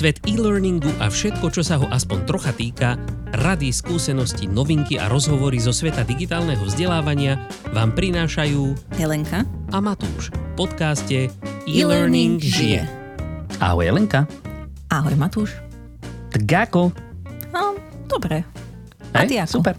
[0.00, 2.96] Svet e-learningu a všetko, čo sa ho aspoň trocha týka,
[3.36, 7.36] rady, skúsenosti, novinky a rozhovory zo sveta digitálneho vzdelávania
[7.76, 11.28] vám prinášajú Helenka a Matúš v podcaste
[11.68, 12.88] E-Learning žije.
[13.60, 14.24] Ahoj Jelenka.
[14.88, 15.52] Ahoj Matúš.
[16.32, 16.96] Tak ako?
[17.52, 17.76] No,
[18.08, 18.40] dobre.
[19.12, 19.60] A ty ako?
[19.60, 19.76] Super.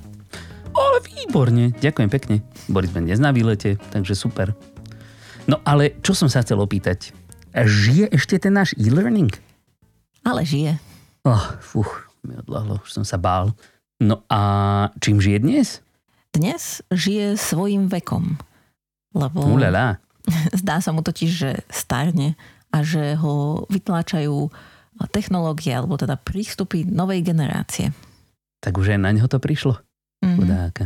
[0.70, 2.46] Ale výborne, ďakujem pekne.
[2.70, 4.54] Boli sme dnes na výlete, takže super.
[5.50, 7.10] No ale čo som sa chcel opýtať?
[7.58, 9.50] Žije ešte ten náš e-learning?
[10.22, 10.78] Ale žije.
[11.26, 13.54] Oh, fuch, mi odlahlo, už som sa bál.
[14.02, 14.42] No a
[14.98, 15.68] čím žije dnes?
[16.34, 18.38] Dnes žije svojim vekom.
[19.14, 20.02] Lebo Ulala.
[20.62, 22.40] zdá sa mu totiž, že starne
[22.72, 24.50] a že ho vytláčajú
[25.10, 27.90] technológie, alebo teda prístupy novej generácie.
[28.62, 29.82] Tak už aj na neho to prišlo.
[30.22, 30.38] Mhm.
[30.38, 30.86] Chudáka.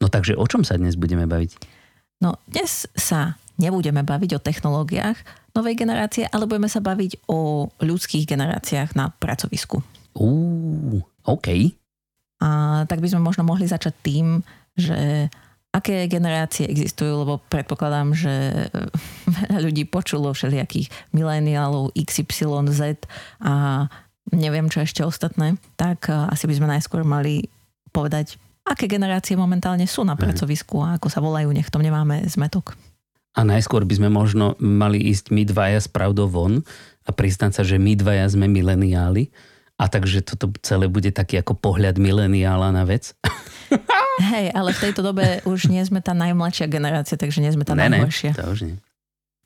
[0.00, 1.52] No takže o čom sa dnes budeme baviť?
[2.24, 5.18] No dnes sa nebudeme baviť o technológiách
[5.54, 9.82] novej generácie, ale budeme sa baviť o ľudských generáciách na pracovisku.
[10.14, 11.74] Uú, OK.
[12.42, 14.42] A tak by sme možno mohli začať tým,
[14.74, 15.30] že
[15.74, 18.34] aké generácie existujú, lebo predpokladám, že
[19.26, 23.10] veľa ľudí počulo všelijakých mileniálov XYZ
[23.42, 23.86] a
[24.30, 27.50] neviem čo ešte ostatné, tak asi by sme najskôr mali
[27.90, 32.78] povedať, aké generácie momentálne sú na pracovisku a ako sa volajú, nech tom nemáme zmetok.
[33.34, 36.62] A najskôr by sme možno mali ísť my dvaja s pravdou von
[37.02, 39.34] a priznať sa, že my dvaja sme mileniáli.
[39.74, 43.10] A takže toto celé bude taký ako pohľad mileniála na vec.
[44.30, 47.74] Hej, ale v tejto dobe už nie sme tá najmladšia generácia, takže nie sme tá
[47.74, 48.38] Ne, ne, najhoršia.
[48.38, 48.78] to už nie.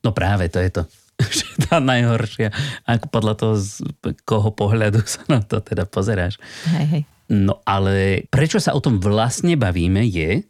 [0.05, 0.83] No práve, to je to.
[1.19, 2.53] Že tá najhoršia.
[2.87, 3.83] Ako podľa toho, z
[4.23, 6.37] koho pohľadu sa na to teda pozeráš.
[6.71, 7.03] Hej, hej.
[7.33, 10.45] No ale prečo sa o tom vlastne bavíme je,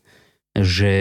[0.53, 0.95] že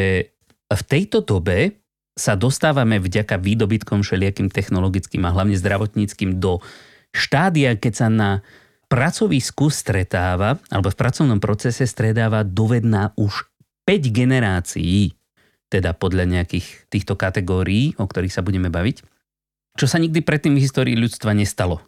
[0.70, 1.76] v tejto dobe
[2.18, 6.60] sa dostávame vďaka výdobytkom všelijakým technologickým a hlavne zdravotníckým do
[7.14, 8.30] štádia, keď sa na
[8.90, 13.46] pracovisku stretáva, alebo v pracovnom procese stredáva dovedná už
[13.86, 15.14] 5 generácií,
[15.70, 19.04] teda podľa nejakých týchto kategórií, o ktorých sa budeme baviť,
[19.78, 21.84] čo sa nikdy predtým v histórii ľudstva nestalo.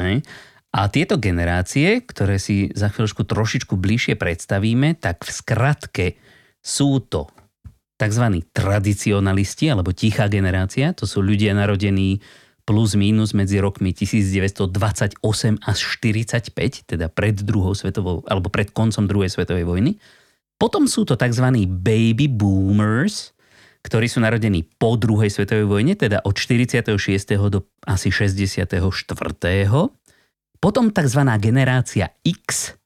[0.00, 0.24] Hej?
[0.70, 6.06] A tieto generácie, ktoré si za chvíľočku trošičku bližšie predstavíme, tak v skratke
[6.62, 7.26] sú to
[8.00, 8.40] tzv.
[8.56, 10.96] tradicionalisti alebo tichá generácia.
[10.96, 12.24] To sú ľudia narodení
[12.64, 15.20] plus mínus medzi rokmi 1928
[15.60, 16.54] až 45,
[16.88, 20.00] teda pred druhou svetovou, alebo pred koncom druhej svetovej vojny.
[20.56, 21.44] Potom sú to tzv.
[21.66, 23.32] baby boomers,
[23.80, 26.94] ktorí sú narodení po druhej svetovej vojne, teda od 46.
[27.48, 28.68] do asi 64.
[30.60, 31.20] Potom tzv.
[31.40, 32.76] generácia X,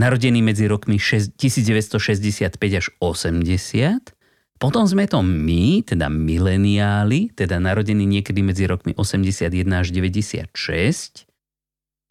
[0.00, 4.16] narodení medzi rokmi šes- 1965 až 80.
[4.60, 11.24] Potom sme to my, teda mileniáli, teda narodení niekedy medzi rokmi 81 až 96.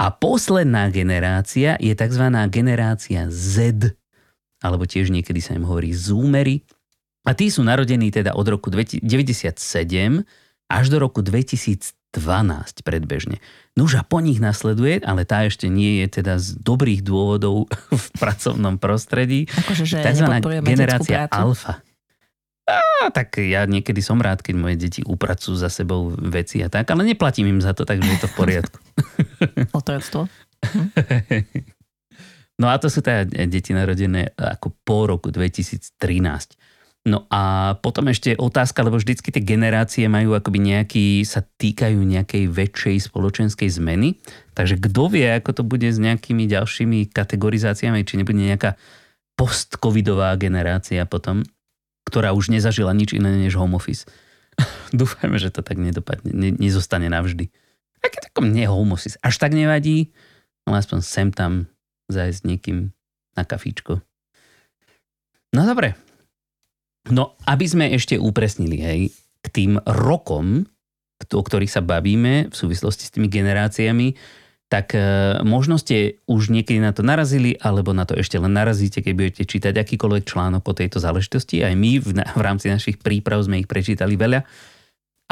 [0.01, 2.25] A posledná generácia je tzv.
[2.49, 3.85] generácia Z,
[4.65, 6.65] alebo tiež niekedy sa im hovorí zoomery.
[7.29, 10.25] A tí sú narodení teda od roku 1997
[10.73, 11.93] až do roku 2012
[12.81, 13.37] predbežne.
[13.77, 18.07] Nuž a po nich nasleduje, ale tá ešte nie je teda z dobrých dôvodov v
[18.17, 21.85] pracovnom prostredí, Akože, že nepodporujeme generácia alfa.
[22.69, 26.85] Á, tak ja niekedy som rád, keď moje deti upracujú za sebou veci a tak,
[26.93, 28.77] ale neplatím im za to, takže je to v poriadku.
[29.79, 30.29] Otroctvo.
[32.59, 35.95] No a to sú teda deti narodené ako po roku 2013.
[37.07, 42.51] No a potom ešte otázka, lebo vždycky tie generácie majú akoby nejaký, sa týkajú nejakej
[42.51, 44.19] väčšej spoločenskej zmeny.
[44.51, 48.75] Takže kto vie, ako to bude s nejakými ďalšími kategorizáciami, či nebude nejaká
[49.39, 51.47] post-covidová generácia potom,
[52.09, 54.09] ktorá už nezažila nič iné než home office.
[54.97, 57.53] Dúfajme, že to tak nedopadne, ne, nezostane navždy.
[58.01, 59.21] Také takom nie home office.
[59.21, 60.11] Až tak nevadí,
[60.65, 61.69] ale aspoň sem tam
[62.09, 62.77] zajsť niekým
[63.37, 64.01] na kafíčko.
[65.53, 65.93] No dobre.
[67.09, 69.01] No, aby sme ešte upresnili, hej,
[69.41, 70.67] k tým rokom,
[71.19, 74.13] o ktorých sa bavíme v súvislosti s tými generáciami,
[74.69, 75.01] tak e,
[75.41, 79.43] možno ste už niekedy na to narazili, alebo na to ešte len narazíte, keď budete
[79.49, 81.65] čítať akýkoľvek článok o tejto záležitosti.
[81.65, 84.45] Aj my v, v rámci našich príprav sme ich prečítali veľa.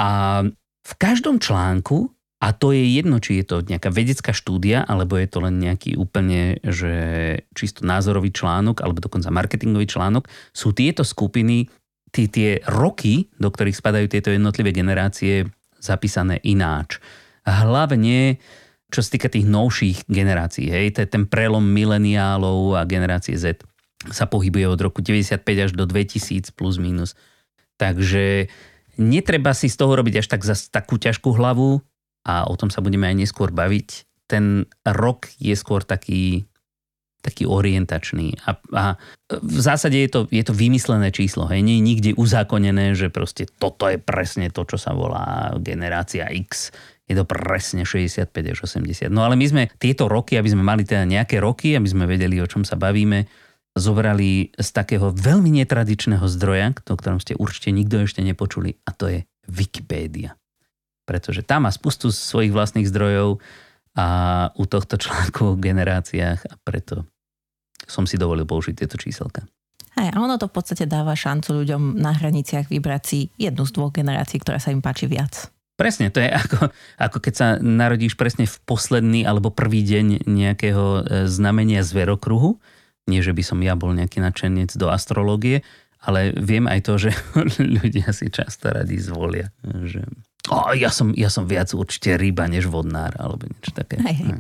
[0.02, 0.10] A
[0.82, 2.10] v každom článku,
[2.42, 6.02] a to je jedno, či je to nejaká vedecká štúdia, alebo je to len nejaký
[6.02, 6.94] úplne, že
[7.54, 11.70] čisto názorový článok, alebo dokonca marketingový článok, sú tieto skupiny,
[12.10, 15.46] tie, tie roky, do ktorých spadajú tieto jednotlivé generácie,
[15.78, 16.98] zapísané ináč.
[17.46, 18.42] Hlavne
[18.88, 23.60] čo sa týka tých novších generácií, hej, to je ten prelom mileniálov a generácie Z
[24.06, 27.18] sa pohybuje od roku 95 až do 2000 plus minus.
[27.82, 28.50] Takže
[29.02, 31.82] netreba si z toho robiť až tak za takú ťažkú hlavu
[32.28, 34.06] a o tom sa budeme aj neskôr baviť.
[34.28, 36.44] ten rok je skôr taký,
[37.24, 38.36] taký orientačný.
[38.44, 38.84] A, a
[39.32, 41.48] v zásade je to, je to vymyslené číslo.
[41.48, 41.64] Hej.
[41.64, 46.76] Nie je nikde uzákonené, že proste toto je presne to, čo sa volá generácia X.
[47.08, 49.08] Je to presne 65 až 80.
[49.08, 52.44] No ale my sme tieto roky, aby sme mali teda nejaké roky, aby sme vedeli,
[52.44, 53.24] o čom sa bavíme,
[53.80, 59.08] zobrali z takého veľmi netradičného zdroja, o ktorom ste určite nikto ešte nepočuli, a to
[59.08, 60.36] je Wikipédia.
[61.08, 63.40] Pretože tam má spustu svojich vlastných zdrojov
[63.96, 64.06] a
[64.60, 67.08] u tohto článku o generáciách a preto
[67.88, 69.48] som si dovolil použiť tieto číselka.
[69.98, 73.72] Aj, a ono to v podstate dáva šancu ľuďom na hraniciach vybrať si jednu z
[73.74, 75.50] dvoch generácií, ktorá sa im páči viac.
[75.78, 80.86] Presne, to je ako, ako keď sa narodíš presne v posledný alebo prvý deň nejakého
[80.86, 82.58] e, znamenia zverokruhu.
[83.06, 85.62] Nie, že by som ja bol nejaký nadšenec do astrológie,
[86.02, 87.14] ale viem aj to, že
[87.78, 89.54] ľudia si často radi zvolia.
[89.62, 90.02] Že,
[90.50, 94.02] o, ja, som, ja som viac určite ryba než vodnár, alebo niečo také.
[94.02, 94.40] Hej, hej.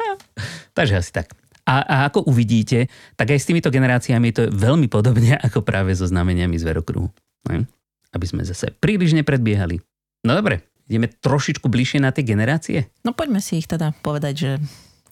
[0.80, 1.36] Takže asi tak.
[1.64, 5.92] A, a ako uvidíte, tak aj s týmito generáciami je to veľmi podobne ako práve
[5.92, 7.12] so znameniami zverokruhu.
[8.16, 9.84] Aby sme zase príliš nepredbiehali.
[10.24, 12.88] No dobre, ideme trošičku bližšie na tie generácie?
[13.04, 14.50] No poďme si ich teda povedať, že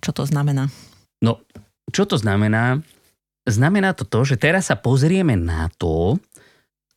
[0.00, 0.72] čo to znamená.
[1.20, 1.44] No,
[1.92, 2.80] čo to znamená?
[3.44, 6.16] Znamená to to, že teraz sa pozrieme na to,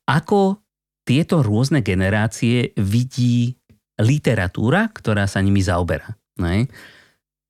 [0.07, 0.63] ako
[1.05, 3.59] tieto rôzne generácie vidí
[4.01, 6.17] literatúra, ktorá sa nimi zaoberá.
[6.41, 6.71] Ne?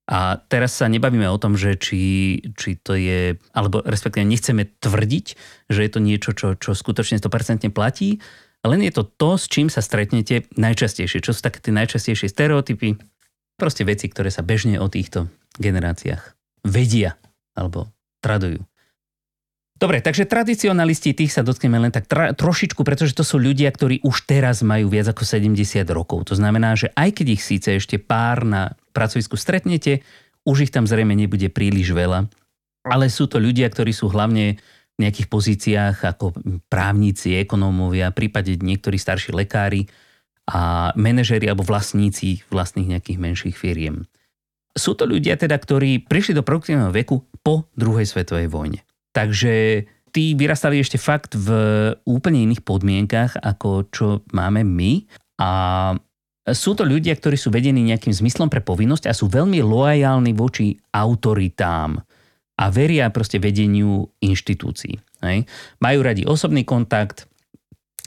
[0.05, 5.25] A teraz sa nebavíme o tom, že či, či to je, alebo respektíve nechceme tvrdiť,
[5.65, 8.21] že je to niečo, čo, čo skutočne 100% platí,
[8.65, 11.21] len je to to, s čím sa stretnete najčastejšie.
[11.21, 12.97] Čo sú také tie najčastejšie stereotypy?
[13.55, 15.31] Proste veci, ktoré sa bežne o týchto
[15.61, 16.35] generáciách
[16.67, 17.15] vedia
[17.55, 17.87] alebo
[18.19, 18.65] tradujú.
[19.75, 24.07] Dobre, takže tradicionalisti, tých sa dotkneme len tak tra- trošičku, pretože to sú ľudia, ktorí
[24.07, 26.31] už teraz majú viac ako 70 rokov.
[26.31, 29.99] To znamená, že aj keď ich síce ešte pár na pracovisku stretnete,
[30.47, 32.31] už ich tam zrejme nebude príliš veľa,
[32.87, 34.55] ale sú to ľudia, ktorí sú hlavne
[34.95, 36.31] nejakých pozíciách ako
[36.71, 39.87] právnici, ekonómovia, prípade niektorí starší lekári
[40.47, 44.07] a manažeri alebo vlastníci vlastných nejakých menších firiem.
[44.75, 48.83] Sú to ľudia teda, ktorí prišli do produktívneho veku po druhej svetovej vojne.
[49.15, 51.49] Takže tí vyrastali ešte fakt v
[52.07, 55.07] úplne iných podmienkach, ako čo máme my.
[55.39, 55.49] A
[56.45, 60.77] sú to ľudia, ktorí sú vedení nejakým zmyslom pre povinnosť a sú veľmi loajálni voči
[60.93, 62.04] autoritám
[62.55, 64.99] a veria proste vedeniu inštitúcií.
[65.23, 65.47] Hej.
[65.83, 67.27] Majú radi osobný kontakt,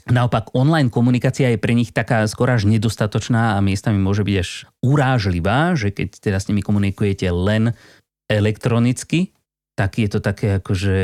[0.09, 4.65] Naopak online komunikácia je pre nich taká skoro až nedostatočná a miestami môže byť až
[4.81, 7.77] urážlivá, že keď teda s nimi komunikujete len
[8.25, 9.37] elektronicky,
[9.77, 11.01] tak je to také ako, že,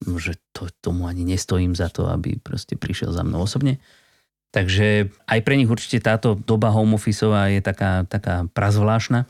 [0.00, 3.76] že to, tomu ani nestojím za to, aby proste prišiel za mnou osobne.
[4.56, 9.28] Takže aj pre nich určite táto doba home officeová je taká, taká prazvláštna.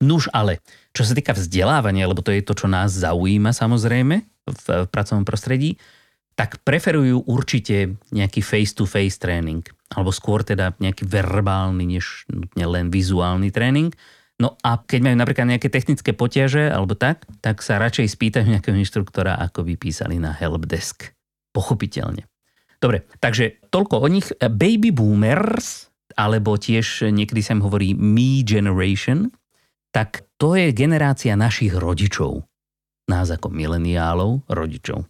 [0.00, 0.64] Nuž ale,
[0.96, 4.16] čo sa týka vzdelávania, lebo to je to, čo nás zaujíma samozrejme
[4.48, 5.76] v, v pracovnom prostredí,
[6.40, 9.60] tak preferujú určite nejaký face-to-face tréning,
[9.92, 13.92] alebo skôr teda nejaký verbálny, než nutne len vizuálny tréning.
[14.40, 18.72] No a keď majú napríklad nejaké technické potiaže alebo tak, tak sa radšej spýtajú nejakého
[18.72, 21.12] inštruktora, ako vypísali na helpdesk.
[21.52, 22.24] Pochopiteľne.
[22.80, 24.32] Dobre, takže toľko o nich.
[24.40, 29.28] Baby boomers, alebo tiež niekedy sa im hovorí me generation,
[29.90, 32.46] tak to je generácia našich rodičov.
[33.10, 35.06] Nás ako mileniálov, rodičov.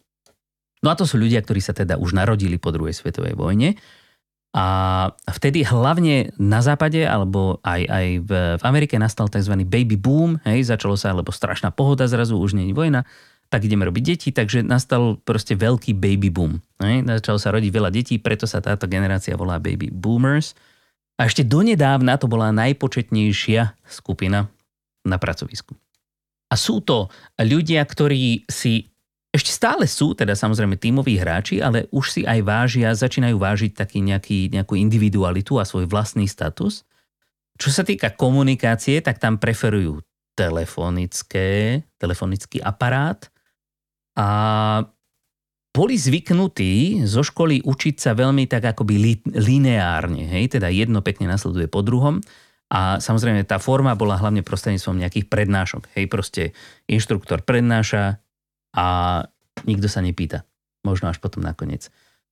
[0.81, 3.77] No a to sú ľudia, ktorí sa teda už narodili po druhej svetovej vojne.
[4.51, 4.67] A
[5.31, 9.55] vtedy hlavne na západe, alebo aj, aj v, v Amerike nastal tzv.
[9.63, 13.07] baby boom, hej, začalo sa, lebo strašná pohoda zrazu, už nie je vojna,
[13.47, 16.63] tak ideme robiť deti, takže nastal proste veľký baby boom.
[16.79, 17.03] Hej.
[17.23, 20.55] Začalo sa rodiť veľa detí, preto sa táto generácia volá baby boomers.
[21.19, 24.49] A ešte donedávna to bola najpočetnejšia skupina
[25.07, 25.77] na pracovisku.
[26.51, 27.07] A sú to
[27.39, 28.91] ľudia, ktorí si
[29.31, 34.03] ešte stále sú teda samozrejme tímoví hráči, ale už si aj vážia, začínajú vážiť taký
[34.03, 36.83] nejaký, nejakú individualitu a svoj vlastný status.
[37.55, 40.03] Čo sa týka komunikácie, tak tam preferujú
[40.35, 43.31] telefonické, telefonický aparát
[44.19, 44.27] a
[45.71, 51.31] boli zvyknutí zo školy učiť sa veľmi tak akoby li, lineárne, hej, teda jedno pekne
[51.31, 52.19] nasleduje po druhom
[52.71, 55.91] a samozrejme tá forma bola hlavne prostredníctvom nejakých prednášok.
[55.99, 56.43] Hej, proste
[56.87, 58.23] inštruktor prednáša
[58.79, 58.87] a
[59.67, 60.47] nikto sa nepýta.
[60.87, 61.91] Možno až potom nakoniec.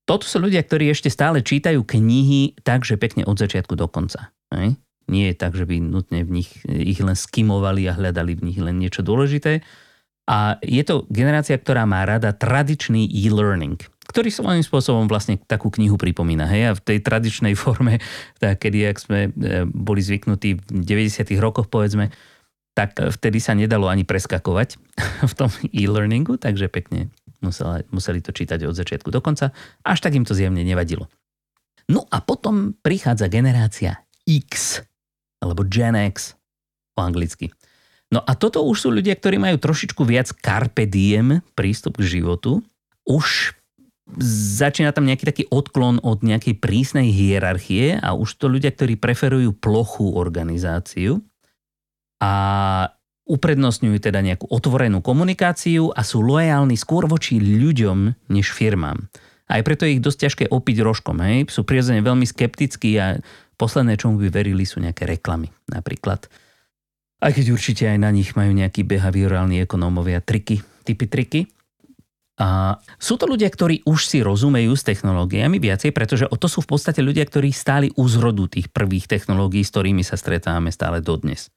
[0.09, 4.33] Toto sú ľudia, ktorí ešte stále čítajú knihy tak, že pekne od začiatku do konca.
[4.55, 4.79] Hej?
[5.11, 8.59] Nie je tak, že by nutne v nich ich len skimovali a hľadali v nich
[8.63, 9.61] len niečo dôležité.
[10.29, 13.81] A je to generácia, ktorá má rada tradičný e-learning.
[14.09, 16.49] Ktorý svojím spôsobom vlastne takú knihu pripomína.
[16.49, 16.63] Hej?
[16.65, 18.01] A v tej tradičnej forme,
[18.41, 21.29] tak kedy ak sme e, boli zvyknutí v 90.
[21.39, 22.09] rokoch, povedzme,
[22.73, 24.79] tak vtedy sa nedalo ani preskakovať
[25.31, 27.13] v tom e-learningu, takže pekne
[27.45, 29.53] museli, museli to čítať od začiatku do konca,
[29.85, 31.07] až tak im to zjemne nevadilo.
[31.89, 34.85] No a potom prichádza generácia X,
[35.41, 36.37] alebo Gen X
[36.93, 37.49] po anglicky.
[38.09, 42.65] No a toto už sú ľudia, ktorí majú trošičku viac carpe diem prístup k životu.
[43.05, 43.58] Už
[44.59, 49.53] začína tam nejaký taký odklon od nejakej prísnej hierarchie a už to ľudia, ktorí preferujú
[49.53, 51.21] plochú organizáciu
[52.19, 52.33] a
[53.29, 59.13] uprednostňujú teda nejakú otvorenú komunikáciu a sú lojálni skôr voči ľuďom než firmám.
[59.49, 61.21] Aj preto je ich dosť ťažké opiť rožkom.
[61.25, 61.49] Hej?
[61.53, 63.21] Sú prirodzene veľmi skeptickí a
[63.61, 66.29] posledné, čomu by verili, sú nejaké reklamy napríklad.
[67.19, 71.41] Aj keď určite aj na nich majú nejakí behaviorálni ekonómovia triky, typy triky.
[72.39, 76.71] A sú to ľudia, ktorí už si rozumejú s technológiami viacej, pretože to sú v
[76.71, 81.51] podstate ľudia, ktorí stáli u zrodu tých prvých technológií, s ktorými sa stretávame stále dodnes.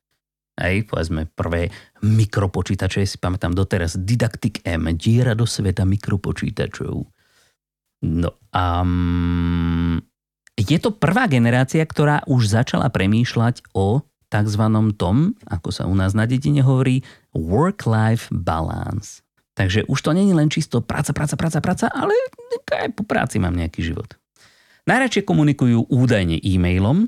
[0.58, 1.70] Aj povedzme prvé
[2.02, 7.06] mikropočítače, si pamätám doteraz, Didactic M, diera do sveta mikropočítačov.
[8.02, 8.82] No a
[10.58, 14.02] je to prvá generácia, ktorá už začala premýšľať o
[14.34, 14.64] tzv.
[14.98, 17.06] tom, ako sa u nás na dedine hovorí,
[17.38, 19.22] work-life balance.
[19.51, 22.15] Takže už to není len čisto práca, práca, práca, práca, ale
[22.72, 24.15] aj po práci mám nejaký život.
[24.88, 27.05] Najradšej komunikujú údajne e-mailom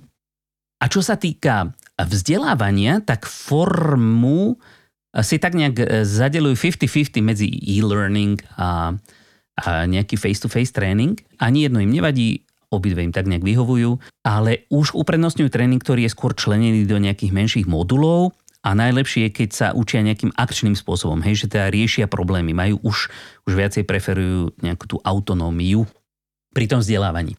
[0.78, 4.60] a čo sa týka vzdelávania, tak formu
[5.22, 8.98] si tak nejak e, zadelujú 50-50 medzi e-learning a,
[9.62, 11.22] a nejaký face-to-face tréning.
[11.38, 12.42] Ani jedno im nevadí,
[12.74, 17.30] obidve im tak nejak vyhovujú, ale už uprednostňujú tréning, ktorý je skôr členený do nejakých
[17.30, 18.34] menších modulov
[18.64, 22.80] a najlepšie je, keď sa učia nejakým akčným spôsobom, hej, že teda riešia problémy, majú
[22.88, 23.12] už,
[23.44, 25.84] už viacej preferujú nejakú tú autonómiu
[26.56, 27.36] pri tom vzdelávaní.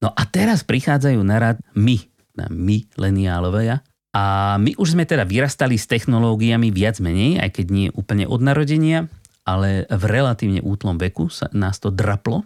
[0.00, 2.00] No a teraz prichádzajú na rad my,
[2.48, 7.88] my, leniálovia, a my už sme teda vyrastali s technológiami viac menej, aj keď nie
[7.96, 9.08] úplne od narodenia,
[9.48, 12.44] ale v relatívne útlom veku sa nás to draplo.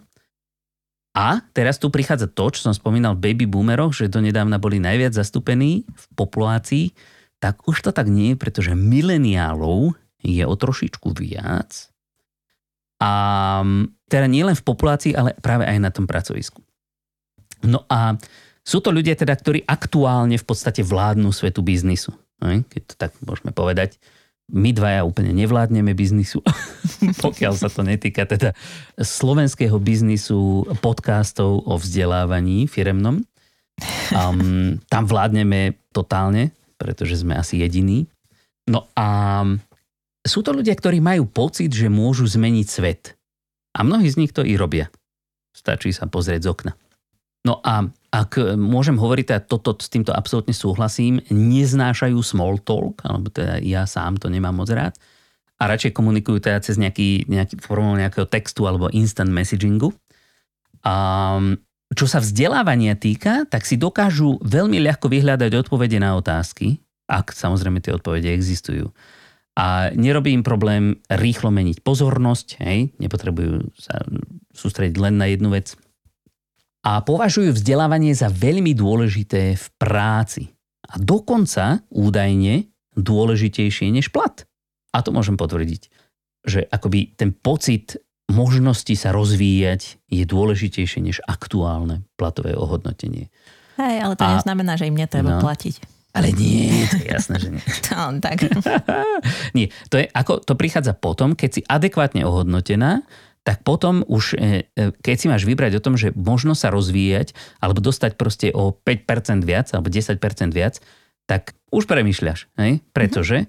[1.11, 5.11] A teraz tu prichádza to, čo som spomínal v baby boomeroch, že donedávna boli najviac
[5.11, 6.95] zastúpení v populácii,
[7.37, 11.89] tak už to tak nie je, pretože mileniálov je o trošičku viac.
[12.97, 13.11] A
[14.09, 16.65] teda nie len v populácii, ale práve aj na tom pracovisku.
[17.61, 18.17] No a
[18.65, 22.11] sú to ľudia teda, ktorí aktuálne v podstate vládnu svetu biznisu.
[22.41, 24.01] Keď to tak môžeme povedať
[24.47, 26.39] my dvaja úplne nevládneme biznisu,
[27.25, 28.55] pokiaľ sa to netýka teda
[28.95, 33.27] slovenského biznisu podcastov o vzdelávaní firemnom.
[34.15, 38.07] Um, tam vládneme totálne, pretože sme asi jediní.
[38.69, 39.41] No a
[40.23, 43.17] sú to ľudia, ktorí majú pocit, že môžu zmeniť svet.
[43.77, 44.89] A mnohí z nich to i robia.
[45.53, 46.73] Stačí sa pozrieť z okna.
[47.47, 53.31] No a ak môžem hovoriť, teda toto, s týmto absolútne súhlasím, neznášajú small talk, alebo
[53.31, 54.99] teda ja sám to nemám moc rád,
[55.57, 59.89] a radšej komunikujú teda cez nejaký, nejaký formou nejakého textu alebo instant messagingu.
[60.85, 61.33] A
[61.95, 67.79] čo sa vzdelávania týka, tak si dokážu veľmi ľahko vyhľadať odpovede na otázky, ak samozrejme
[67.79, 68.91] tie odpovede existujú.
[69.57, 74.03] A nerobí im problém rýchlo meniť pozornosť, hej, nepotrebujú sa
[74.53, 75.73] sústrediť len na jednu vec,
[76.87, 80.55] a považujú vzdelávanie za veľmi dôležité v práci.
[80.87, 84.47] A dokonca údajne dôležitejšie než plat.
[84.95, 85.91] A to môžem potvrdiť,
[86.47, 93.31] že akoby ten pocit možnosti sa rozvíjať je dôležitejšie než aktuálne platové ohodnotenie.
[93.79, 95.75] Hej, ale to a, neznamená, že im netreba no, platiť.
[96.17, 97.63] Ale nie, to je jasné, že nie.
[97.87, 98.37] to, tak.
[99.57, 103.05] nie, to, je, ako, to prichádza potom, keď si adekvátne ohodnotená
[103.47, 107.31] tak potom už, e, e, keď si máš vybrať o tom, že možno sa rozvíjať
[107.63, 110.19] alebo dostať proste o 5% viac alebo 10%
[110.51, 110.83] viac,
[111.31, 112.83] tak už premýšľaš, hej?
[112.91, 113.47] pretože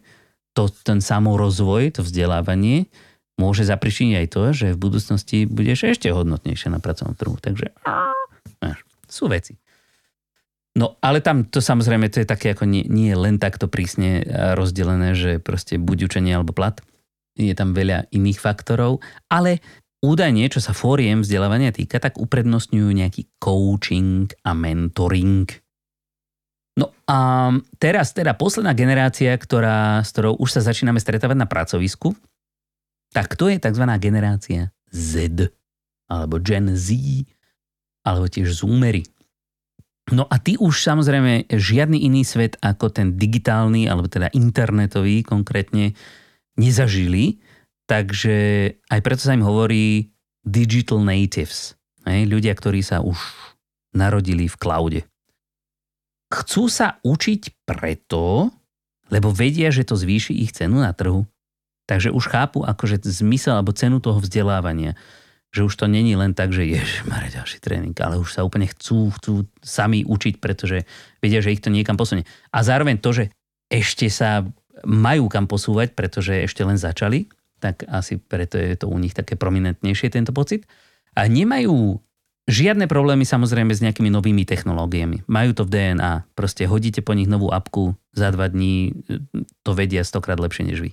[0.54, 2.86] to, ten samorozvoj, to vzdelávanie
[3.38, 7.38] môže zapričiniť aj to, že v budúcnosti budeš ešte hodnotnejšie na pracovnom trhu.
[7.38, 7.72] Takže
[9.08, 9.56] sú veci.
[10.76, 14.22] No ale tam to samozrejme to je také ako nie, nie len takto prísne
[14.54, 16.78] rozdelené, že proste buď učenie alebo plat.
[17.34, 19.58] Je tam veľa iných faktorov, ale
[20.04, 25.50] údajne, čo sa fóriem vzdelávania týka, tak uprednostňujú nejaký coaching a mentoring.
[26.78, 27.50] No a
[27.82, 32.14] teraz teda posledná generácia, ktorá, s ktorou už sa začíname stretávať na pracovisku,
[33.12, 33.84] tak to je tzv.
[34.00, 35.48] generácia Z,
[36.08, 36.96] alebo Gen Z,
[38.04, 39.04] alebo tiež Zoomery.
[40.08, 45.92] No a ty už samozrejme žiadny iný svet ako ten digitálny, alebo teda internetový konkrétne,
[46.56, 47.38] nezažili.
[47.88, 48.36] Takže
[48.88, 50.08] aj preto sa im hovorí
[50.44, 51.76] digital natives.
[52.08, 53.20] Hej, ľudia, ktorí sa už
[53.92, 55.00] narodili v cloude.
[56.28, 58.52] Chcú sa učiť preto,
[59.08, 61.24] lebo vedia, že to zvýši ich cenu na trhu.
[61.88, 64.92] Takže už chápu akože zmysel alebo cenu toho vzdelávania.
[65.48, 68.68] Že už to není len tak, že jež, mare ďalší tréning, ale už sa úplne
[68.68, 70.84] chcú, chcú sami učiť, pretože
[71.24, 72.28] vedia, že ich to niekam posunie.
[72.52, 73.24] A zároveň to, že
[73.72, 74.44] ešte sa
[74.84, 79.40] majú kam posúvať, pretože ešte len začali, tak asi preto je to u nich také
[79.40, 80.68] prominentnejšie tento pocit.
[81.16, 81.98] A nemajú
[82.48, 85.28] Žiadne problémy samozrejme s nejakými novými technológiami.
[85.28, 86.24] Majú to v DNA.
[86.32, 89.04] Proste hodíte po nich novú apku, za dva dní
[89.60, 90.90] to vedia stokrát lepšie než vy.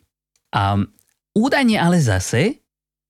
[0.56, 0.80] A
[1.36, 2.64] údajne ale zase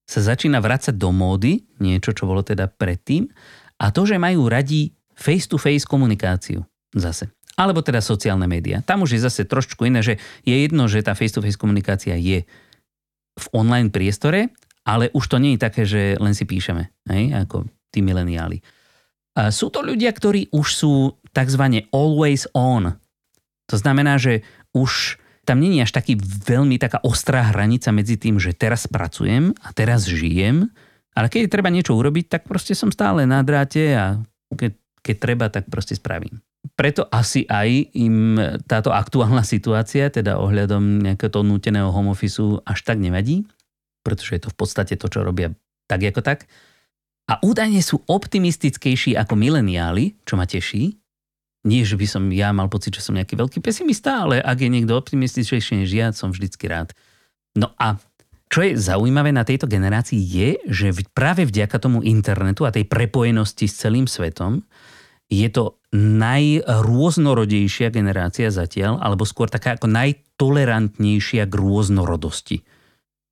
[0.05, 3.29] sa začína vrácať do módy, niečo, čo bolo teda predtým,
[3.77, 7.29] a to, že majú radi face-to-face komunikáciu zase.
[7.55, 8.83] Alebo teda sociálne médiá.
[8.83, 12.43] Tam už je zase trošku iné, že je jedno, že tá face-to-face komunikácia je
[13.35, 14.51] v online priestore,
[14.83, 16.91] ale už to nie je také, že len si píšeme.
[17.09, 17.47] Hej?
[17.47, 18.59] Ako tí mileniáli.
[19.35, 20.93] A sú to ľudia, ktorí už sú
[21.35, 21.63] tzv.
[21.91, 22.95] always on.
[23.67, 28.57] To znamená, že už tam je až taký veľmi taká ostrá hranica medzi tým, že
[28.57, 30.73] teraz pracujem a teraz žijem,
[31.15, 34.19] ale keď treba niečo urobiť, tak proste som stále na dráte a
[34.51, 36.43] keď, keď treba, tak proste spravím.
[36.73, 42.81] Preto asi aj im táto aktuálna situácia, teda ohľadom nejakého toho núteného home office až
[42.81, 43.45] tak nevadí,
[44.01, 45.53] pretože je to v podstate to, čo robia
[45.85, 46.49] tak ako tak
[47.25, 50.93] a údajne sú optimistickejší ako mileniáli, čo ma teší.
[51.65, 54.69] Nie, že by som ja mal pocit, že som nejaký veľký pesimista, ale ak je
[54.69, 56.93] niekto optimistickejší než ja, som vždycky rád.
[57.57, 57.97] No a
[58.53, 63.65] čo je zaujímavé na tejto generácii je, že práve vďaka tomu internetu a tej prepojenosti
[63.65, 64.61] s celým svetom
[65.25, 72.61] je to najrôznorodejšia generácia zatiaľ, alebo skôr taká ako najtolerantnejšia k rôznorodosti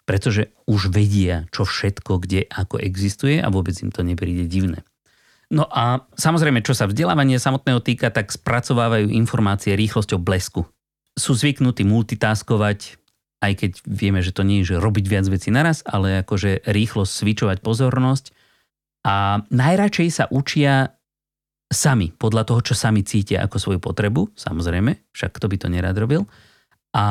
[0.03, 4.83] pretože už vedia, čo všetko, kde, ako existuje a vôbec im to nepríde divné.
[5.53, 10.65] No a samozrejme, čo sa vzdelávania samotného týka, tak spracovávajú informácie rýchlosťou blesku.
[11.13, 12.98] Sú zvyknutí multitaskovať,
[13.45, 17.06] aj keď vieme, že to nie je, že robiť viac vecí naraz, ale akože rýchlo
[17.06, 18.34] svičovať pozornosť.
[19.06, 20.97] A najradšej sa učia
[21.69, 25.97] sami, podľa toho, čo sami cítia ako svoju potrebu, samozrejme, však kto by to nerád
[26.01, 26.25] robil.
[26.97, 27.06] A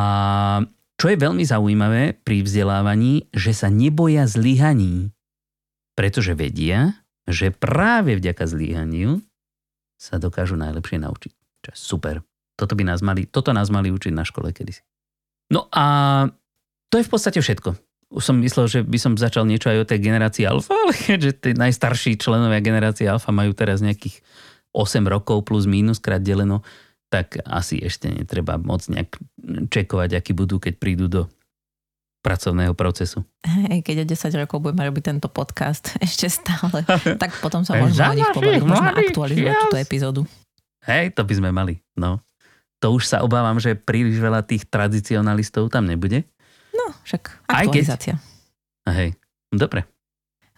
[0.98, 5.10] čo je veľmi zaujímavé pri vzdelávaní, že sa neboja zlyhaní,
[5.98, 9.22] pretože vedia, že práve vďaka zlyhaniu
[9.98, 11.32] sa dokážu najlepšie naučiť.
[11.62, 12.16] Čo je super.
[12.58, 14.82] Toto, by nás mali, toto nás mali učiť na škole kedysi.
[15.54, 15.84] No a
[16.90, 17.74] to je v podstate všetko.
[18.12, 21.30] Už som myslel, že by som začal niečo aj o tej generácii alfa, ale keďže
[21.40, 24.20] tí najstarší členovia generácie alfa majú teraz nejakých
[24.76, 26.60] 8 rokov plus minus krát deleno,
[27.12, 29.16] tak asi ešte netreba moc nejak
[29.68, 31.28] čekovať, aký budú, keď prídu do
[32.22, 33.26] pracovného procesu.
[33.42, 36.86] Hej, keď o 10 rokov budeme robiť tento podcast ešte stále,
[37.22, 40.22] tak potom sa môžeme o nich povedať, môžeme aktualizovať túto epizódu.
[40.86, 42.22] Hej, to by sme mali, no.
[42.82, 46.26] To už sa obávam, že príliš veľa tých tradicionalistov tam nebude.
[46.74, 48.18] No, však aktualizácia.
[48.18, 48.94] Aj keď...
[48.98, 49.08] Hej,
[49.54, 49.86] dobre.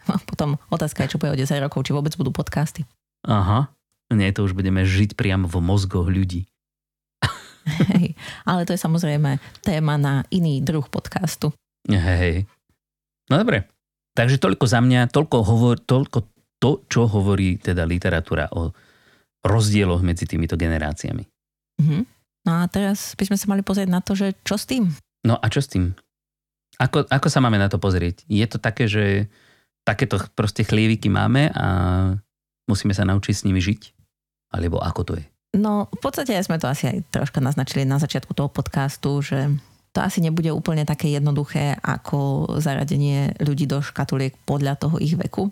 [0.29, 2.85] Potom otázka je, čo bude o 10 rokov, či vôbec budú podcasty.
[3.25, 3.69] Aha,
[4.13, 6.45] nie, to už budeme žiť priamo v mozgoch ľudí.
[7.65, 8.13] Hej,
[8.45, 11.49] ale to je samozrejme téma na iný druh podcastu.
[11.89, 12.45] Hej.
[13.29, 13.69] No dobre.
[14.15, 16.17] Takže toľko za mňa, toľko, hovor, toľko
[16.61, 18.71] to, čo hovorí teda literatúra o
[19.43, 21.23] rozdieloch medzi týmito generáciami.
[21.81, 22.01] Mm-hmm.
[22.45, 24.87] No a teraz by sme sa mali pozrieť na to, že čo s tým?
[25.25, 25.93] No a čo s tým?
[26.79, 28.23] Ako, ako sa máme na to pozrieť?
[28.29, 29.27] Je to také, že
[29.85, 31.67] takéto proste chlieviky máme a
[32.69, 33.81] musíme sa naučiť s nimi žiť?
[34.53, 35.25] Alebo ako to je?
[35.55, 39.47] No, v podstate sme to asi aj troška naznačili na začiatku toho podcastu, že
[39.95, 45.47] to asi nebude úplne také jednoduché ako zaradenie ľudí do škatuliek podľa toho ich veku.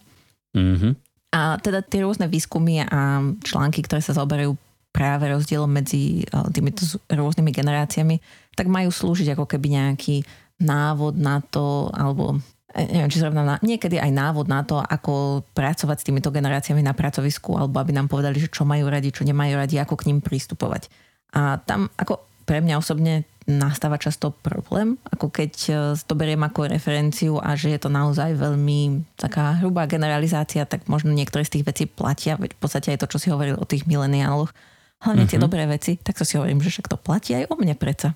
[0.51, 0.93] Mm-hmm.
[1.33, 4.53] A teda tie rôzne výskumy a články, ktoré sa zaoberajú
[4.93, 8.15] práve rozdielom medzi e, týmito rôznymi generáciami,
[8.53, 10.21] tak majú slúžiť ako keby nejaký
[10.61, 12.37] návod na to, alebo
[12.73, 16.97] neviem, či zrovna na, niekedy aj návod na to, ako pracovať s týmito generáciami na
[16.97, 20.19] pracovisku, alebo aby nám povedali, že čo majú radi, čo nemajú radi, ako k ním
[20.25, 20.89] pristupovať.
[21.37, 26.71] A tam ako pre mňa osobne nastáva často problém, ako keď e, to beriem ako
[26.71, 31.67] referenciu a že je to naozaj veľmi taká hrubá generalizácia, tak možno niektoré z tých
[31.67, 34.47] vecí platia, veď v podstate aj to, čo si hovoril o tých mileniáloch,
[35.03, 35.31] hlavne uh-huh.
[35.31, 35.45] tie mhm.
[35.45, 38.15] dobré veci, tak to si hovorím, že však to platí aj o mne preca.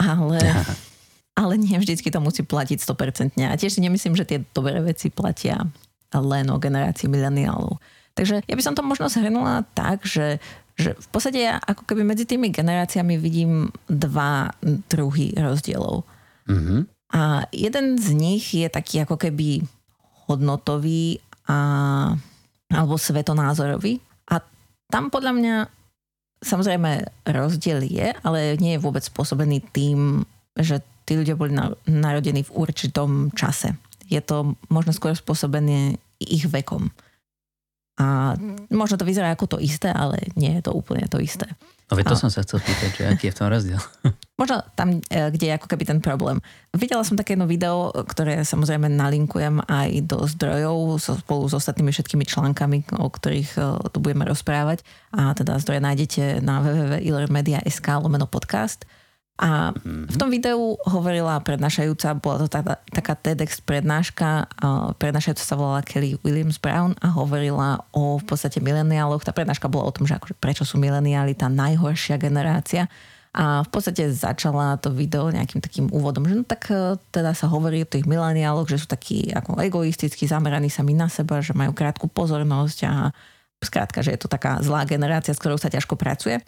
[0.00, 0.40] Ale
[1.36, 3.36] ale nie vždycky to musí platiť 100%.
[3.44, 5.68] A tiež si nemyslím, že tie dobré veci platia
[6.16, 7.76] len o generácii mileniálov.
[8.16, 10.40] Takže ja by som to možno zhrnula tak, že,
[10.80, 14.48] že v podstate ja ako keby medzi tými generáciami vidím dva
[14.88, 16.08] druhy rozdielov.
[16.48, 16.80] Mm-hmm.
[17.12, 19.60] A jeden z nich je taký ako keby
[20.26, 21.58] hodnotový a,
[22.72, 24.00] alebo svetonázorový.
[24.32, 24.40] A
[24.88, 25.54] tam podľa mňa
[26.40, 30.24] samozrejme rozdiel je, ale nie je vôbec spôsobený tým,
[30.56, 31.54] že tí ľudia boli
[31.86, 33.78] narodení v určitom čase.
[34.10, 36.90] Je to možno skôr spôsobené ich vekom.
[37.96, 38.36] A
[38.68, 41.48] možno to vyzerá ako to isté, ale nie je to úplne to isté.
[41.86, 42.18] No to a...
[42.18, 43.80] som sa chcel pýtať, že aký je v tom rozdiel.
[44.42, 46.42] Možno tam, e, kde je ako keby ten problém.
[46.74, 51.94] Videla som také jedno video, ktoré samozrejme nalinkujem aj do zdrojov so, spolu s ostatnými
[51.94, 53.60] všetkými článkami, o ktorých e,
[53.94, 54.82] tu budeme rozprávať.
[55.14, 58.82] A teda zdroje nájdete na www.ilermedia.sk lomeno podcast.
[59.36, 60.08] A mhm.
[60.08, 64.48] v tom videu hovorila prednášajúca, bola to taká, taká TEDx prednáška,
[64.96, 69.20] prednášajúca sa volala Kelly Williams Brown a hovorila o v podstate mileniáloch.
[69.20, 72.88] Tá prednáška bola o tom, že akože prečo sú mileniáli tá najhoršia generácia.
[73.36, 77.52] A v podstate začala to video nejakým takým úvodom, že no tak e, teda sa
[77.52, 81.76] hovorí o tých mileniáloch, že sú takí ako egoisticky zameraní sami na seba, že majú
[81.76, 83.12] krátku pozornosť a
[83.60, 86.40] skrátka, že je to taká zlá generácia, s ktorou sa ťažko pracuje.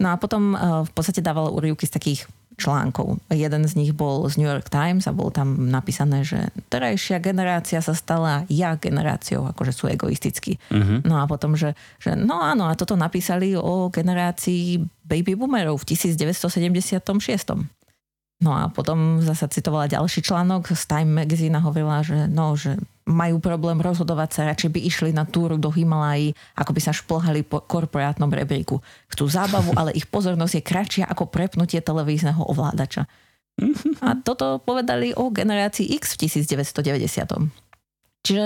[0.00, 2.20] No a potom uh, v podstate dával úryvky z takých
[2.60, 3.16] článkov.
[3.32, 7.80] Jeden z nich bol z New York Times a bol tam napísané, že terajšia generácia
[7.80, 10.60] sa stala ja generáciou, akože sú egoistickí.
[10.68, 11.00] Uh-huh.
[11.00, 15.96] No a potom, že, že no áno, a toto napísali o generácii baby boomerov v
[15.96, 17.00] 1976.
[18.40, 22.76] No a potom zasa citovala ďalší článok z Time Magazine a hovorila, že, no, že
[23.10, 27.42] majú problém rozhodovať sa, radšej by išli na túru do Himalají, ako by sa šplhali
[27.42, 28.78] po korporátnom rebríku.
[29.10, 33.10] Chcú zábavu, ale ich pozornosť je kratšia ako prepnutie televízneho ovládača.
[34.00, 38.24] A toto povedali o generácii X v 1990.
[38.24, 38.44] Čiže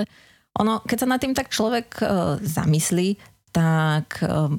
[0.59, 2.09] ono, keď sa nad tým tak človek uh,
[2.43, 3.19] zamyslí,
[3.55, 4.51] tak uh,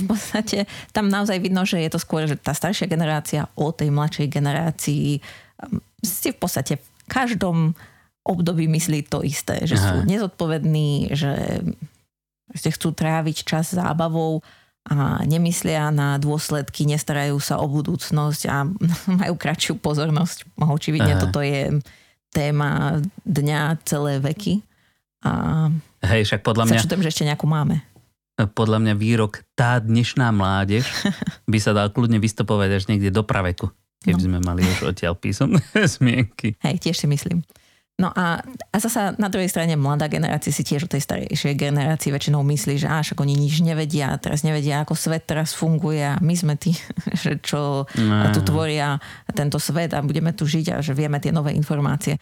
[0.00, 0.64] v podstate
[0.96, 5.20] tam naozaj vidno, že je to skôr, že tá staršia generácia o tej mladšej generácii
[5.20, 7.76] um, si v podstate v každom
[8.26, 9.84] období myslí to isté, že Aha.
[9.84, 11.62] sú nezodpovední, že
[12.54, 14.44] chcú tráviť čas zábavou
[14.80, 18.64] a nemyslia na dôsledky, nestarajú sa o budúcnosť a
[19.20, 20.56] majú kratšiu pozornosť.
[20.56, 21.22] Očividne Aha.
[21.28, 21.80] toto je
[22.30, 24.62] téma dňa celé veky.
[25.20, 25.68] A
[26.00, 26.80] Hej, však podľa mňa...
[26.80, 27.84] Sa že ešte nejakú máme
[28.48, 30.86] podľa mňa výrok tá dnešná mládež
[31.52, 33.68] by sa dal kľudne vystopovať až niekde do praveku,
[34.04, 34.24] keby no.
[34.24, 35.60] sme mali už odtiaľ písomné
[35.98, 36.56] zmienky.
[36.64, 37.44] Hej, tiež si myslím.
[38.00, 38.40] No a,
[38.72, 42.80] a zasa na druhej strane mladá generácia si tiež o tej starejšej generácii väčšinou myslí,
[42.80, 46.56] že až ako oni nič nevedia, teraz nevedia, ako svet teraz funguje a my sme
[46.56, 46.72] tí,
[47.22, 48.32] že čo no.
[48.32, 48.96] tu tvoria
[49.36, 52.16] tento svet a budeme tu žiť a že vieme tie nové informácie.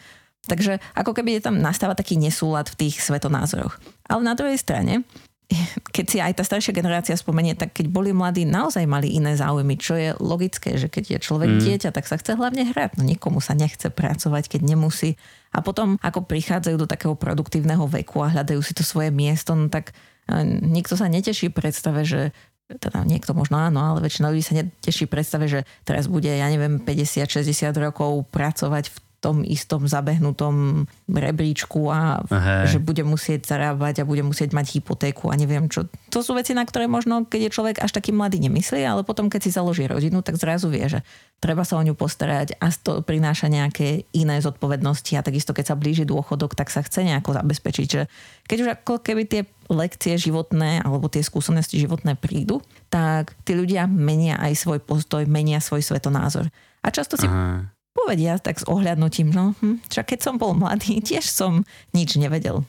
[0.50, 3.78] Takže ako keby je tam nastáva taký nesúlad v tých svetonázoroch.
[4.10, 5.06] Ale na druhej strane
[5.96, 9.80] keď si aj tá staršia generácia spomenie, tak keď boli mladí, naozaj mali iné záujmy,
[9.80, 11.60] čo je logické, že keď je človek mm.
[11.64, 13.00] dieťa, tak sa chce hlavne hrať.
[13.00, 15.16] No nikomu sa nechce pracovať, keď nemusí.
[15.52, 19.72] A potom, ako prichádzajú do takého produktívneho veku a hľadajú si to svoje miesto, no
[19.72, 19.96] tak
[20.28, 22.36] e, nikto sa neteší predstave, že
[22.68, 26.76] teda niekto možno áno, ale väčšina ľudí sa neteší predstave, že teraz bude, ja neviem,
[26.84, 32.70] 50-60 rokov pracovať v tom istom zabehnutom rebríčku a Aha.
[32.70, 35.90] že bude musieť zarábať a bude musieť mať hypotéku a neviem čo.
[36.14, 39.26] To sú veci, na ktoré možno, keď je človek až taký mladý, nemyslí, ale potom,
[39.26, 41.02] keď si založí rodinu, tak zrazu vie, že
[41.42, 45.78] treba sa o ňu postarať a to prináša nejaké iné zodpovednosti a takisto, keď sa
[45.78, 48.06] blíži dôchodok, tak sa chce nejako zabezpečiť, že
[48.46, 53.90] keď už ako keby tie lekcie životné alebo tie skúsenosti životné prídu, tak tí ľudia
[53.90, 56.46] menia aj svoj postoj, menia svoj svetonázor.
[56.86, 57.74] A často si Aha
[58.08, 62.64] povedia tak s ohľadnutím, no hm, však keď som bol mladý, tiež som nič nevedel.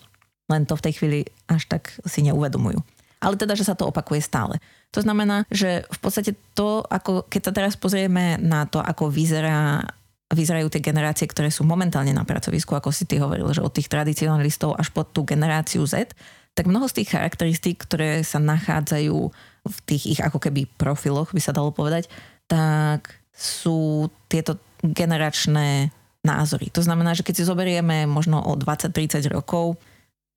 [0.51, 2.83] Len to v tej chvíli až tak si neuvedomujú.
[3.23, 4.59] Ale teda, že sa to opakuje stále.
[4.91, 9.87] To znamená, že v podstate to, ako, keď sa teraz pozrieme na to, ako vyzerá
[10.29, 13.89] vyzerajú tie generácie, ktoré sú momentálne na pracovisku, ako si ty hovoril, že od tých
[13.89, 16.13] tradicionalistov až po tú generáciu Z,
[16.53, 19.17] tak mnoho z tých charakteristík, ktoré sa nachádzajú
[19.65, 22.05] v tých ich ako keby profiloch, by sa dalo povedať,
[22.45, 25.91] tak sú tieto generačné
[26.23, 26.67] názory.
[26.75, 29.79] To znamená, že keď si zoberieme možno o 20-30 rokov,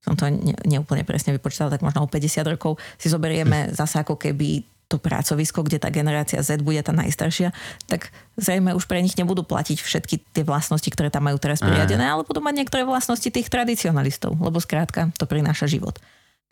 [0.02, 4.18] som to ne, neúplne presne vypočítala, tak možno o 50 rokov si zoberieme zase ako
[4.18, 7.56] keby to pracovisko, kde tá generácia Z bude tá najstaršia,
[7.88, 12.04] tak zrejme už pre nich nebudú platiť všetky tie vlastnosti, ktoré tam majú teraz priradené,
[12.04, 15.96] ale budú mať niektoré vlastnosti tých tradicionalistov, lebo skrátka to prináša život.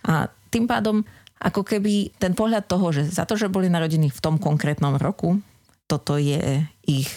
[0.08, 1.04] A tým pádom
[1.36, 5.36] ako keby ten pohľad toho, že za to, že boli narodení v tom konkrétnom roku,
[5.84, 7.12] toto je ich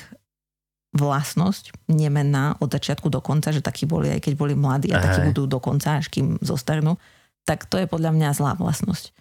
[0.94, 5.34] vlastnosť nemená od začiatku do konca, že takí boli aj keď boli mladí a takí
[5.34, 7.02] budú do konca, až kým zostarnú,
[7.44, 9.12] tak to je podľa mňa zlá vlastnosť.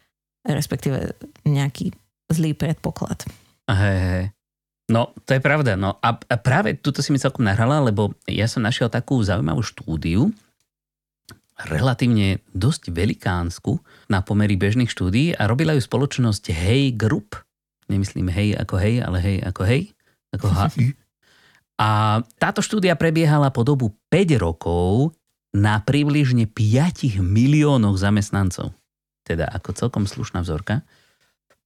[0.44, 1.16] Respektíve
[1.48, 1.96] nejaký
[2.28, 3.24] zlý predpoklad.
[3.70, 4.24] Hej, hej.
[4.92, 5.78] No, to je pravda.
[5.78, 9.64] No a, a práve tuto si mi celkom nahrala, lebo ja som našiel takú zaujímavú
[9.64, 10.28] štúdiu,
[11.62, 13.78] relatívne dosť velikánsku
[14.11, 17.38] na pomery bežných štúdí a robila ju spoločnosť Hey Group.
[17.87, 19.82] Nemyslím hej ako hej, ale hej ako hej,
[20.35, 20.46] ako.
[21.82, 25.18] A táto štúdia prebiehala po dobu 5 rokov
[25.50, 28.70] na približne 5 miliónoch zamestnancov.
[29.26, 30.86] Teda ako celkom slušná vzorka.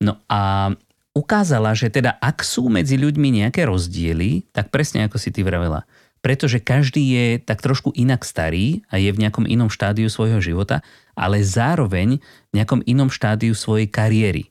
[0.00, 0.72] No a
[1.12, 5.84] ukázala, že teda ak sú medzi ľuďmi nejaké rozdiely, tak presne ako si ty vravela,
[6.24, 10.80] pretože každý je tak trošku inak starý a je v nejakom inom štádiu svojho života,
[11.12, 14.48] ale zároveň v nejakom inom štádiu svojej kariéry.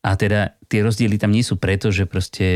[0.00, 2.46] A teda tie rozdiely tam nie sú preto, že proste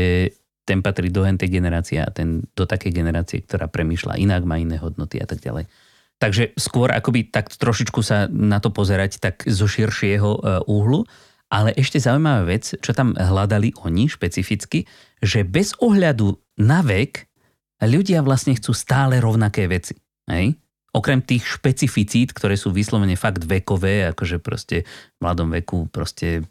[0.63, 4.79] ten patrí do tej generácie a ten do takej generácie, ktorá premýšľa inak, má iné
[4.79, 5.67] hodnoty a tak ďalej.
[6.23, 10.39] Takže skôr akoby tak trošičku sa na to pozerať tak zo širšieho e,
[10.71, 11.03] úhlu.
[11.51, 14.89] Ale ešte zaujímavá vec, čo tam hľadali oni špecificky,
[15.21, 17.29] že bez ohľadu na vek
[17.83, 19.99] ľudia vlastne chcú stále rovnaké veci.
[20.31, 20.57] Hej?
[20.93, 26.45] Okrem tých špecificít, ktoré sú vyslovene fakt vekové, akože proste v mladom veku proste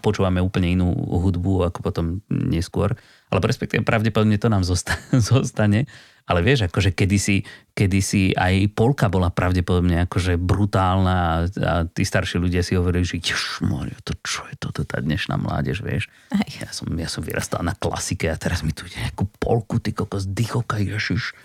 [0.00, 2.96] počúvame úplne inú hudbu ako potom neskôr,
[3.28, 4.64] ale respektíve pravdepodobne to nám
[5.32, 5.84] zostane.
[6.24, 7.44] Ale vieš, akože kedysi,
[7.76, 13.20] kedysi aj Polka bola pravdepodobne akože brutálna a, tí starší ľudia si hovorili, že
[13.60, 16.08] Mario, to čo je toto, tá dnešná mládež, vieš.
[16.32, 16.48] Aj.
[16.64, 19.92] Ja som, ja som vyrastal na klasike a teraz mi tu ide nejakú Polku, ty
[19.92, 21.36] kokos, dychovka, ježiš.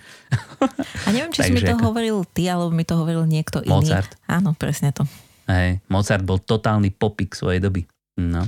[1.03, 1.91] A neviem, či si mi to ako...
[1.91, 3.83] hovoril ty, alebo mi to hovoril niekto iný.
[3.83, 4.15] Mozart.
[4.31, 5.03] Áno, presne to.
[5.51, 7.83] Hej, Mozart bol totálny popik svojej doby.
[8.15, 8.47] No.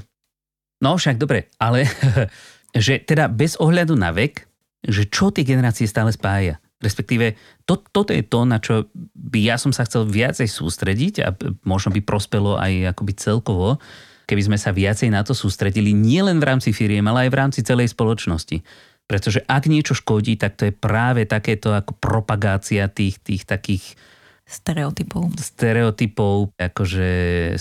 [0.80, 1.92] No však dobre, ale
[2.88, 4.51] že teda bez ohľadu na vek,
[4.82, 6.58] že čo tie generácie stále spája.
[6.82, 7.38] Respektíve,
[7.70, 11.30] to, toto je to, na čo by ja som sa chcel viacej sústrediť a
[11.62, 13.78] možno by prospelo aj akoby celkovo,
[14.26, 17.60] keby sme sa viacej na to sústredili nielen v rámci firiem, ale aj v rámci
[17.62, 18.66] celej spoločnosti.
[19.06, 23.94] Pretože ak niečo škodí, tak to je práve takéto ako propagácia tých, tých takých
[24.48, 25.38] stereotypov.
[25.38, 27.10] Stereotypov, akože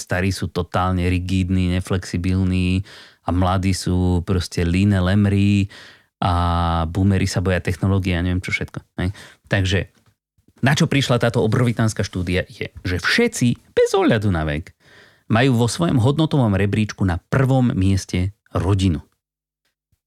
[0.00, 2.87] starí sú totálne rigidní, neflexibilní
[3.26, 5.68] a mladí sú proste líne lemry
[6.20, 6.33] a
[6.92, 8.78] boomery sa boja technológie a neviem čo všetko.
[9.00, 9.11] Hej.
[9.48, 9.78] Takže
[10.61, 14.76] na čo prišla táto obrovitánska štúdia je, že všetci, bez ohľadu na vek,
[15.33, 19.00] majú vo svojom hodnotovom rebríčku na prvom mieste rodinu.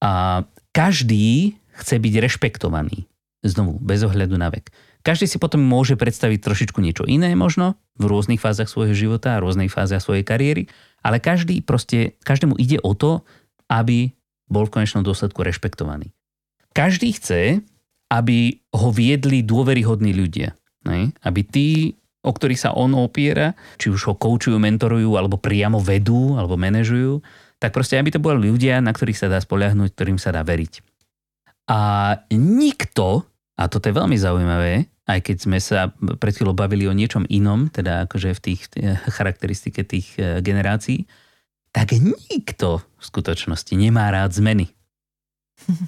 [0.04, 0.44] A
[0.76, 3.10] každý chce byť rešpektovaný.
[3.42, 4.70] Znovu, bez ohľadu na vek.
[5.04, 9.42] Každý si potom môže predstaviť trošičku niečo iné možno v rôznych fázach svojho života a
[9.44, 10.72] rôznych fázach svojej kariéry,
[11.04, 13.20] ale každý proste, každému ide o to,
[13.68, 14.16] aby
[14.48, 16.12] bol v konečnom dôsledku rešpektovaný.
[16.74, 17.62] Každý chce,
[18.10, 20.54] aby ho viedli dôveryhodní ľudia.
[20.86, 21.14] Ne?
[21.26, 21.70] Aby tí,
[22.22, 27.22] o ktorých sa on opiera, či už ho koučujú, mentorujú, alebo priamo vedú, alebo manažujú,
[27.58, 30.84] tak proste, aby to boli ľudia, na ktorých sa dá spoľahnúť, ktorým sa dá veriť.
[31.72, 31.80] A
[32.36, 33.24] nikto,
[33.56, 37.72] a toto je veľmi zaujímavé, aj keď sme sa pred chvíľou bavili o niečom inom,
[37.72, 38.62] teda akože v tých
[39.16, 41.08] charakteristike tých eh, generácií,
[41.74, 44.70] tak nikto v skutočnosti nemá rád zmeny.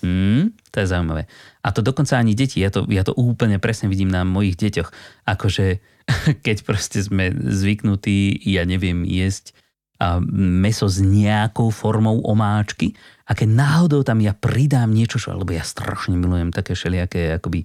[0.01, 1.27] Hmm, to je zaujímavé.
[1.61, 4.89] A to dokonca ani deti, ja to, ja to úplne presne vidím na mojich deťoch.
[5.29, 5.79] Akože
[6.45, 9.53] keď proste sme zvyknutí, ja neviem, jesť
[9.95, 15.55] a meso s nejakou formou omáčky a keď náhodou tam ja pridám niečo, čo, alebo
[15.55, 17.63] ja strašne milujem také všelijaké akoby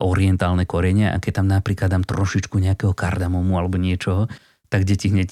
[0.00, 4.28] orientálne korene a keď tam napríklad dám trošičku nejakého kardamomu alebo niečoho,
[4.70, 5.28] tak deti hneď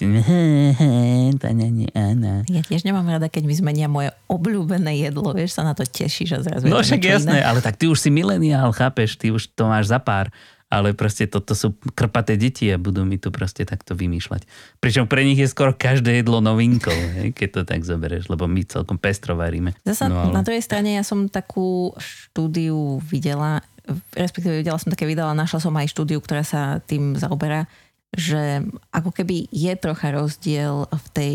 [2.50, 6.30] Ja tiež nemám rada, keď mi zmenia moje obľúbené jedlo, vieš, sa na to tešíš
[6.34, 7.46] a zrazu No však jasné, iné.
[7.46, 10.34] ale tak ty už si mileniál, chápeš, ty už to máš za pár
[10.68, 14.44] ale proste toto sú krpaté deti a budú mi tu proste takto vymýšľať.
[14.84, 18.68] Pričom pre nich je skoro každé jedlo novinkou, hej, keď to tak zoberieš, lebo my
[18.68, 19.72] celkom pestro varíme.
[19.88, 20.36] Zasa no, ale...
[20.36, 23.64] na druhej strane ja som takú štúdiu videla,
[24.12, 27.64] respektíve videla som také video a našla som aj štúdiu, ktorá sa tým zaoberá,
[28.14, 31.34] že ako keby je trocha rozdiel v, tej,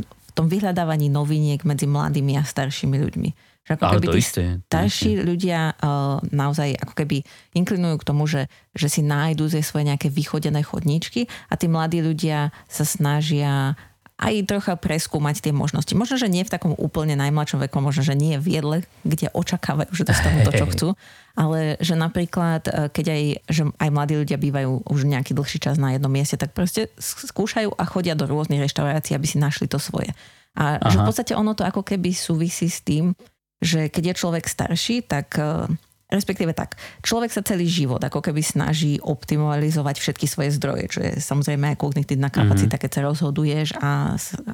[0.00, 3.30] v tom vyhľadávaní noviniek medzi mladými a staršími ľuďmi.
[3.60, 5.22] Že ako keby to tí isté, starší isté.
[5.22, 7.22] ľudia uh, naozaj ako keby
[7.54, 12.00] inklinujú k tomu, že, že si nájdú ze svoje nejaké vychodené chodníčky a tí mladí
[12.00, 13.76] ľudia sa snažia
[14.20, 15.96] aj trocha preskúmať tie možnosti.
[15.96, 19.88] Možno, že nie v takom úplne najmladšom veku, možno, že nie v jedle, kde očakávajú,
[19.96, 20.88] že dostanú to, čo chcú,
[21.32, 25.80] ale že napríklad, e, keď aj, že aj mladí ľudia bývajú už nejaký dlhší čas
[25.80, 29.80] na jednom mieste, tak proste skúšajú a chodia do rôznych reštaurácií, aby si našli to
[29.80, 30.12] svoje.
[30.52, 30.92] A Aha.
[30.92, 33.16] že v podstate ono to ako keby súvisí s tým,
[33.64, 35.64] že keď je človek starší, tak e,
[36.10, 41.12] respektíve tak, človek sa celý život ako keby snaží optimalizovať všetky svoje zdroje, čo je
[41.22, 42.82] samozrejme aj kognitívna kapacita, mm-hmm.
[42.82, 43.92] keď sa rozhoduješ a,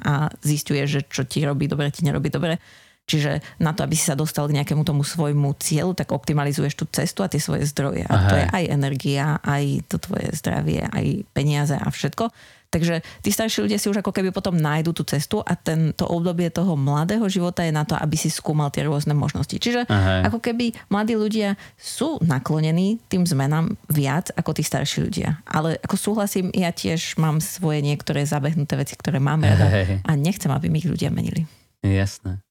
[0.05, 0.13] a
[0.45, 2.61] zistuješ, že čo ti robí dobre, ti nerobí dobre.
[3.07, 6.83] Čiže na to, aby si sa dostal k nejakému tomu svojmu cieľu, tak optimalizuješ tú
[6.91, 8.03] cestu a tie svoje zdroje.
[8.03, 8.27] A Aha.
[8.27, 12.27] to je aj energia, aj to tvoje zdravie, aj peniaze a všetko.
[12.67, 16.03] Takže tí starší ľudia si už ako keby potom nájdu tú cestu a ten, to
[16.03, 19.55] obdobie toho mladého života je na to, aby si skúmal tie rôzne možnosti.
[19.55, 20.27] Čiže Aha.
[20.27, 25.39] ako keby mladí ľudia sú naklonení tým zmenám viac ako tí starší ľudia.
[25.47, 30.03] Ale ako súhlasím, ja tiež mám svoje niektoré zabehnuté veci, ktoré mám rada Hej.
[30.03, 31.47] a nechcem, aby mi ich ľudia menili.
[31.81, 32.43] Jasné.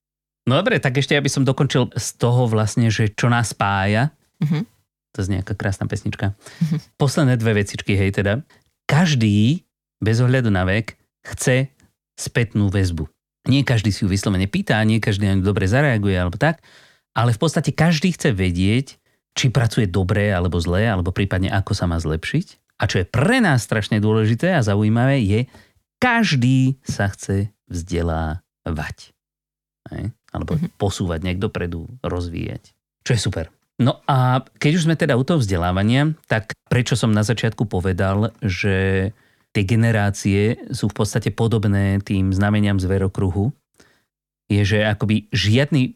[0.47, 4.15] No dobre, tak ešte aby som dokončil z toho vlastne, že čo nás spája.
[4.39, 4.63] Mhm.
[5.13, 6.33] To je nejaká krásna pesnička.
[6.63, 6.77] Mhm.
[6.95, 8.41] Posledné dve vecičky, hej teda.
[8.87, 9.66] Každý,
[9.97, 11.69] bez ohľadu na vek, chce
[12.17, 13.05] spätnú väzbu.
[13.47, 16.59] Nie každý si ju vyslovene pýta, nie každý na ňu dobre zareaguje alebo tak,
[17.15, 18.99] ale v podstate každý chce vedieť,
[19.37, 22.77] či pracuje dobre alebo zle, alebo prípadne ako sa má zlepšiť.
[22.77, 25.39] A čo je pre nás strašne dôležité a zaujímavé je,
[25.97, 29.13] každý sa chce vzdelávať.
[29.93, 30.13] Hej?
[30.33, 30.77] Alebo Mhm.
[30.77, 32.73] posúvať niekto dopredu, rozvíjať.
[33.07, 33.45] Čo je super.
[33.77, 38.33] No a keď už sme teda u toho vzdelávania, tak prečo som na začiatku povedal,
[38.41, 39.09] že
[39.57, 43.49] tie generácie sú v podstate podobné tým znameniam zverokruhu,
[44.53, 45.91] je, že akoby žiadny e,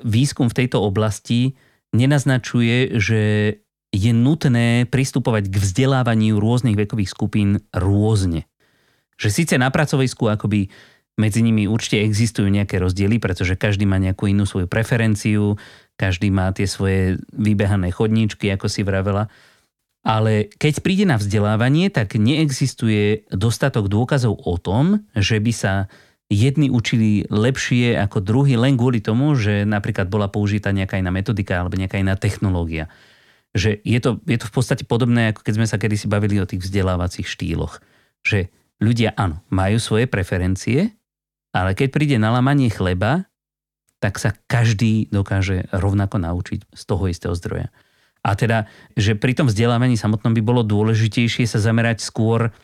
[0.00, 1.60] výskum v tejto oblasti
[1.92, 3.20] nenaznačuje, že
[3.92, 8.48] je nutné pristupovať k vzdelávaniu rôznych vekových skupín rôzne.
[9.20, 10.72] Že síce na pracovisku akoby
[11.20, 15.60] medzi nimi určite existujú nejaké rozdiely, pretože každý má nejakú inú svoju preferenciu,
[16.00, 19.28] každý má tie svoje vybehané chodníčky, ako si vravela.
[20.02, 25.86] Ale keď príde na vzdelávanie, tak neexistuje dostatok dôkazov o tom, že by sa
[26.26, 31.60] jedni učili lepšie ako druhý len kvôli tomu, že napríklad bola použitá nejaká iná metodika
[31.60, 32.90] alebo nejaká iná technológia.
[33.52, 36.48] Že je to, je to v podstate podobné, ako keď sme sa kedysi bavili o
[36.48, 37.84] tých vzdelávacích štýloch.
[38.24, 38.48] Že
[38.80, 40.96] ľudia, áno, majú svoje preferencie,
[41.52, 43.28] ale keď príde na lamanie chleba,
[44.00, 47.70] tak sa každý dokáže rovnako naučiť z toho istého zdroja.
[48.22, 52.54] A teda, že pri tom vzdelávaní samotnom by bolo dôležitejšie sa zamerať skôr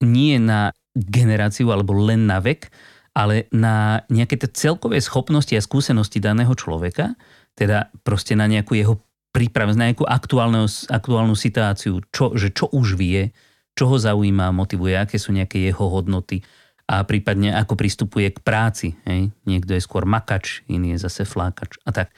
[0.00, 2.72] nie na generáciu alebo len na vek,
[3.14, 7.14] ale na nejaké tie celkové schopnosti a skúsenosti daného človeka,
[7.54, 8.98] teda proste na nejakú jeho
[9.30, 13.30] prípravu, na nejakú aktuálnu, aktuálnu situáciu, čo, že čo už vie,
[13.74, 16.42] čo ho zaujíma, motivuje, aké sú nejaké jeho hodnoty
[16.86, 18.94] a prípadne ako pristupuje k práci.
[19.08, 19.34] Hej?
[19.48, 22.14] Niekto je skôr makač, iný je zase flákač a tak.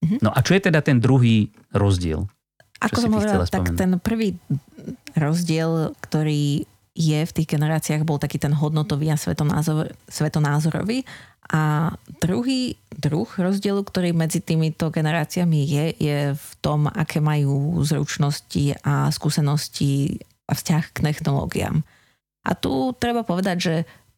[0.00, 0.16] Mhm.
[0.24, 2.24] No a čo je teda ten druhý rozdiel?
[2.80, 4.40] Ako som hovorila, tak ten prvý
[5.12, 6.64] rozdiel, ktorý
[6.96, 11.04] je v tých generáciách, bol taký ten hodnotový a svetonázor, svetonázorový.
[11.50, 18.78] A druhý druh rozdielu, ktorý medzi týmito generáciami je, je v tom, aké majú zručnosti
[18.80, 21.82] a skúsenosti a vzťah k technológiám.
[22.46, 23.74] A tu treba povedať, že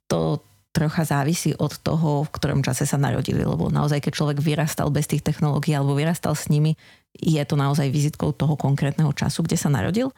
[0.06, 4.88] to trocha závisí od toho, v ktorom čase sa narodili, lebo naozaj, keď človek vyrastal
[4.88, 6.80] bez tých technológií alebo vyrastal s nimi,
[7.12, 10.08] je to naozaj vizitkou toho konkrétneho času, kde sa narodil.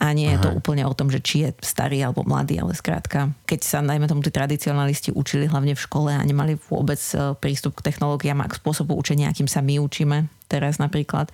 [0.00, 3.30] A nie je to úplne o tom, že či je starý alebo mladý, ale skrátka,
[3.46, 7.78] keď sa najmä tomu tí tradicionalisti učili hlavne v škole a nemali vôbec e, prístup
[7.78, 11.30] k technológiám a k spôsobu učenia, akým sa my učíme teraz napríklad,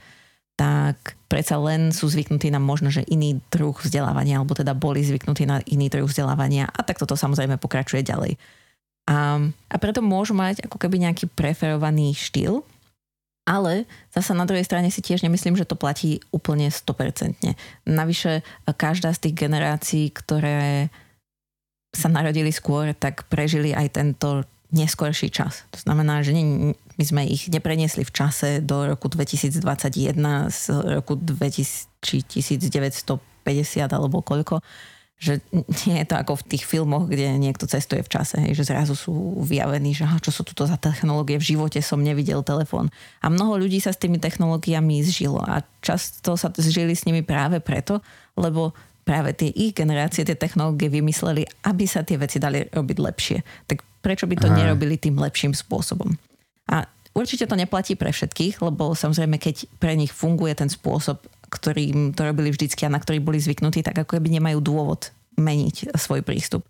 [0.58, 5.44] tak predsa len sú zvyknutí na možno, že iný druh vzdelávania, alebo teda boli zvyknutí
[5.44, 8.40] na iný druh vzdelávania a tak toto samozrejme pokračuje ďalej.
[9.08, 12.64] A, a preto môžu mať ako keby nejaký preferovaný štýl,
[13.48, 17.40] ale zasa na druhej strane si tiež nemyslím, že to platí úplne 100%.
[17.88, 18.44] Navyše
[18.76, 20.92] každá z tých generácií, ktoré
[21.96, 25.64] sa narodili skôr, tak prežili aj tento neskorší čas.
[25.72, 30.18] To znamená, že nie, my sme ich nepreniesli v čase do roku 2021
[30.50, 30.62] z
[30.98, 33.22] roku 2000, či 1950
[33.86, 34.58] alebo koľko,
[35.18, 35.42] že
[35.86, 38.94] nie je to ako v tých filmoch, kde niekto cestuje v čase, hej, že zrazu
[38.94, 42.90] sú vyjavení, že čo sú tuto za technológie, v živote som nevidel telefón.
[43.18, 47.58] A mnoho ľudí sa s tými technológiami zžilo a často sa zžili s nimi práve
[47.58, 47.98] preto,
[48.38, 53.38] lebo práve tie ich generácie, tie technológie vymysleli, aby sa tie veci dali robiť lepšie.
[53.66, 54.54] Tak prečo by to Aha.
[54.54, 56.27] nerobili tým lepším spôsobom?
[56.68, 56.84] A
[57.16, 62.28] určite to neplatí pre všetkých, lebo samozrejme, keď pre nich funguje ten spôsob, ktorým to
[62.28, 66.66] robili vždycky a na ktorý boli zvyknutí, tak ako keby nemajú dôvod meniť svoj prístup.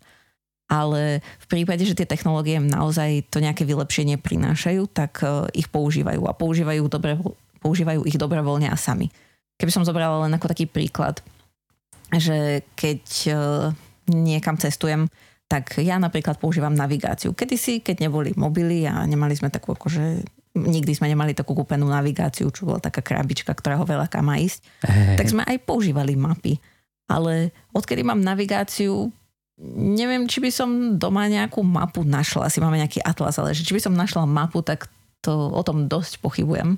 [0.69, 6.29] Ale v prípade, že tie technológie naozaj to nejaké vylepšenie prinášajú, tak eh, ich používajú
[6.29, 7.17] a používajú, dobre,
[7.59, 9.09] používajú ich dobrovoľne a sami.
[9.59, 11.25] Keby som zobrala len ako taký príklad,
[12.13, 13.35] že keď eh,
[14.13, 15.09] niekam cestujem,
[15.49, 17.33] tak ja napríklad používam navigáciu.
[17.33, 20.21] Kedysi, keď neboli mobily a nemali sme takú akože
[20.53, 24.37] nikdy sme nemali takú kúpenú navigáciu, čo bola taká krabička, ktorá ho veľa kam má
[24.41, 24.65] ísť,
[25.17, 26.57] tak sme aj používali mapy.
[27.09, 29.09] Ale odkedy mám navigáciu,
[29.77, 30.69] neviem, či by som
[31.01, 32.49] doma nejakú mapu našla.
[32.49, 34.85] Asi máme nejaký atlas, ale že či by som našla mapu, tak
[35.25, 36.77] to o tom dosť pochybujem.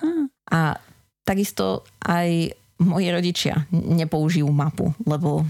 [0.58, 0.76] A
[1.22, 5.44] takisto aj moji rodičia nepoužijú mapu, lebo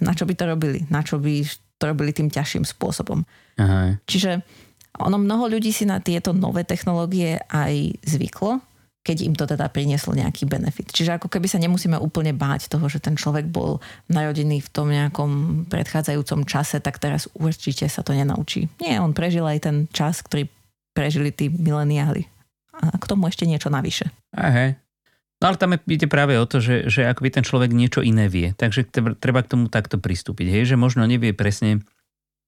[0.00, 0.84] na čo by to robili?
[0.88, 1.42] Na čo by
[1.76, 3.24] to robili tým ťažším spôsobom?
[3.60, 4.00] Aha.
[4.08, 4.40] Čiže
[4.96, 8.64] ono mnoho ľudí si na tieto nové technológie aj zvyklo,
[9.06, 10.90] keď im to teda prinieslo nejaký benefit.
[10.90, 13.78] Čiže ako keby sa nemusíme úplne báť toho, že ten človek bol
[14.10, 15.30] narodený v tom nejakom
[15.70, 18.66] predchádzajúcom čase, tak teraz určite sa to nenaučí.
[18.82, 20.50] Nie, on prežil aj ten čas, ktorý
[20.90, 22.26] prežili tí mileniáli.
[22.76, 24.10] A k tomu ešte niečo navyše.
[24.34, 24.74] Aha.
[25.36, 28.56] No ale tam ide práve o to, že, že akoby ten človek niečo iné vie.
[28.56, 28.88] Takže
[29.20, 30.48] treba k tomu takto pristúpiť.
[30.48, 30.72] Hej?
[30.72, 31.84] Že možno nevie presne,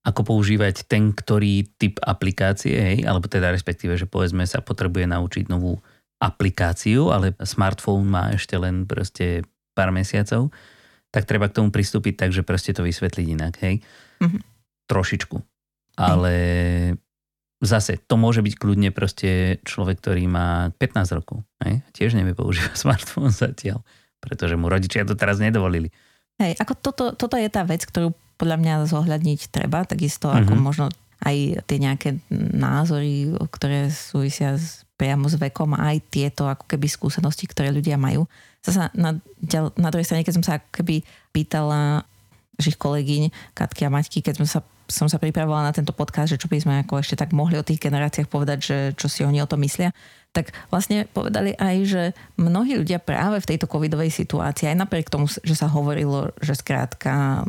[0.09, 2.99] ako používať ten, ktorý typ aplikácie, hej?
[3.05, 5.77] alebo teda respektíve, že povedzme sa potrebuje naučiť novú
[6.19, 9.45] aplikáciu, ale smartfón má ešte len proste
[9.77, 10.49] pár mesiacov,
[11.13, 13.85] tak treba k tomu pristúpiť tak, že proste to vysvetliť inak, hej?
[14.25, 14.41] Mm-hmm.
[14.89, 15.37] Trošičku.
[16.01, 16.35] Ale
[17.63, 21.83] zase, to môže byť kľudne proste človek, ktorý má 15 rokov, hej?
[21.95, 23.83] Tiež nevie používať smartfón zatiaľ,
[24.23, 25.91] pretože mu rodičia to teraz nedovolili.
[26.39, 30.41] Hej, ako toto, toto je tá vec, ktorú podľa mňa zohľadniť treba, takisto mm-hmm.
[30.47, 30.63] ako mhm.
[30.63, 30.87] možno
[31.19, 32.23] aj tie nejaké
[32.55, 37.95] názory, ktoré súvisia s priamo s vekom a aj tieto ako keby skúsenosti, ktoré ľudia
[37.95, 38.27] majú.
[38.63, 39.15] Zasa na,
[39.79, 42.03] na druhej strane, keď som sa ako keby pýtala
[42.59, 46.41] našich kolegyň Katky a Maťky, keď sme sa, som sa pripravovala na tento podcast, že
[46.41, 49.45] čo by sme ako ešte tak mohli o tých generáciách povedať, že čo si oni
[49.45, 49.93] o tom myslia,
[50.33, 52.03] tak vlastne povedali aj, že
[52.41, 57.45] mnohí ľudia práve v tejto covidovej situácii, aj napriek tomu, že sa hovorilo, že skrátka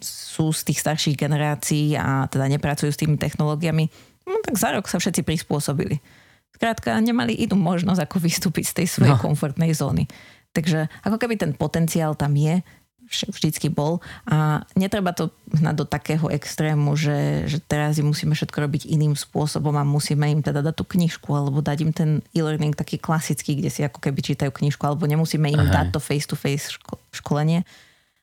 [0.00, 3.92] sú z tých starších generácií a teda nepracujú s tými technológiami,
[4.24, 6.00] no tak za rok sa všetci prispôsobili.
[6.52, 9.20] Skrátka, nemali inú možnosť, ako vystúpiť z tej svojej no.
[9.20, 10.06] komfortnej zóny.
[10.52, 12.60] Takže ako keby ten potenciál tam je,
[13.10, 18.58] vždycky bol a netreba to hnať do takého extrému, že, že teraz im musíme všetko
[18.64, 22.72] robiť iným spôsobom a musíme im teda dať tú knižku alebo dať im ten e-learning
[22.72, 25.84] taký klasický, kde si ako keby čítajú knižku alebo nemusíme im Aha.
[25.84, 27.68] dať to face-to-face ško- školenie,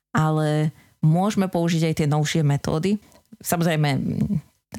[0.10, 0.74] ale
[1.06, 2.98] môžeme použiť aj tie novšie metódy.
[3.40, 3.90] Samozrejme,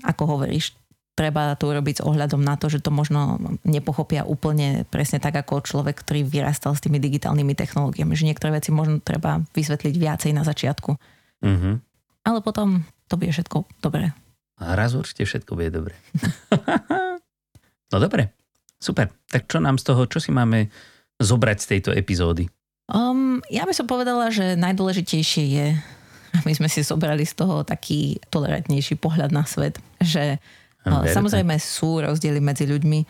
[0.02, 0.74] ako hovoríš,
[1.20, 3.36] treba to urobiť s ohľadom na to, že to možno
[3.68, 8.16] nepochopia úplne presne tak, ako človek, ktorý vyrastal s tými digitálnymi technológiami.
[8.16, 10.96] Že niektoré veci možno treba vysvetliť viacej na začiatku.
[11.44, 11.74] Mm-hmm.
[12.24, 14.16] Ale potom to bude všetko dobré.
[14.64, 15.92] A raz určite všetko bude dobré.
[17.92, 18.32] no dobre,
[18.80, 19.12] super.
[19.28, 20.72] Tak čo nám z toho, čo si máme
[21.20, 22.48] zobrať z tejto epizódy?
[22.88, 25.66] Um, ja by som povedala, že najdôležitejšie je,
[26.40, 30.40] aby sme si zobrali z toho taký tolerantnejší pohľad na svet, že
[30.84, 31.12] Verte.
[31.12, 33.00] Samozrejme sú rozdiely medzi ľuďmi,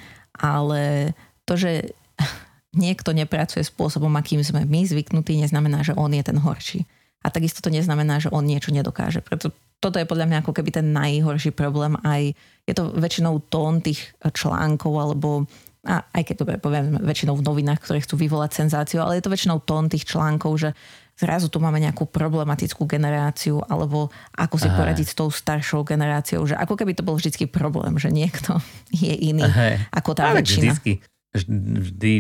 [0.43, 1.13] ale
[1.47, 1.95] to, že
[2.83, 6.87] niekto nepracuje spôsobom, akým sme my zvyknutí, neznamená, že on je ten horší.
[7.21, 9.21] A takisto to neznamená, že on niečo nedokáže.
[9.21, 11.97] Preto toto je podľa mňa ako keby ten najhorší problém.
[12.05, 12.21] Aj
[12.69, 15.49] je to väčšinou tón tých článkov alebo
[15.81, 19.33] a aj keď dobre poviem, väčšinou v novinách, ktoré chcú vyvolať senzáciu, ale je to
[19.33, 20.77] väčšinou tón tých článkov, že
[21.21, 24.77] zrazu tu máme nejakú problematickú generáciu alebo ako si Aha.
[24.81, 28.57] poradiť s tou staršou generáciou, že ako keby to bol vždycky problém, že niekto
[29.05, 29.93] je iný Aha.
[29.93, 30.73] ako tá Ale väčšina.
[30.73, 30.93] Vždycky,
[31.37, 32.13] vždy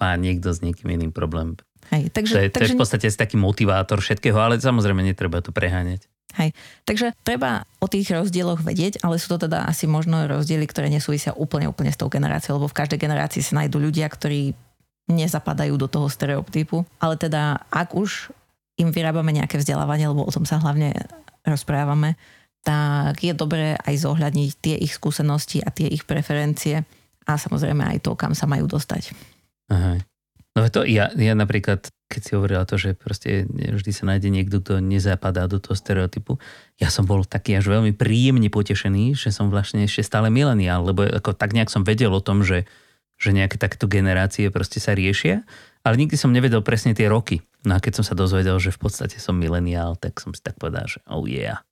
[0.00, 1.58] má niekto s niekým iným problém.
[1.92, 5.38] Hej, takže, to, je, takže, to je v podstate taký motivátor všetkého, ale samozrejme netreba
[5.38, 6.10] to preháňať.
[6.34, 6.52] Hej,
[6.84, 11.32] takže treba o tých rozdieloch vedieť, ale sú to teda asi možno rozdiely, ktoré nesúvisia
[11.32, 14.52] úplne úplne s tou generáciou, lebo v každej generácii sa nájdú ľudia, ktorí
[15.06, 16.82] nezapadajú do toho stereotypu.
[16.98, 18.30] Ale teda, ak už
[18.76, 20.92] im vyrábame nejaké vzdelávanie, lebo o tom sa hlavne
[21.46, 22.18] rozprávame,
[22.66, 26.82] tak je dobré aj zohľadniť tie ich skúsenosti a tie ich preferencie
[27.26, 29.14] a samozrejme aj to, kam sa majú dostať.
[29.70, 30.02] Aha.
[30.56, 34.64] No to ja, ja napríklad, keď si hovorila to, že proste vždy sa nájde niekto,
[34.64, 36.40] kto nezapadá do toho stereotypu,
[36.80, 41.04] ja som bol taký až veľmi príjemne potešený, že som vlastne ešte stále mileniál, lebo
[41.04, 42.64] ako tak nejak som vedel o tom, že
[43.16, 45.44] že nejaké takto generácie proste sa riešia,
[45.86, 47.40] ale nikdy som nevedel presne tie roky.
[47.64, 50.60] No a keď som sa dozvedel, že v podstate som mileniál, tak som si tak
[50.60, 51.64] povedal, že oh yeah.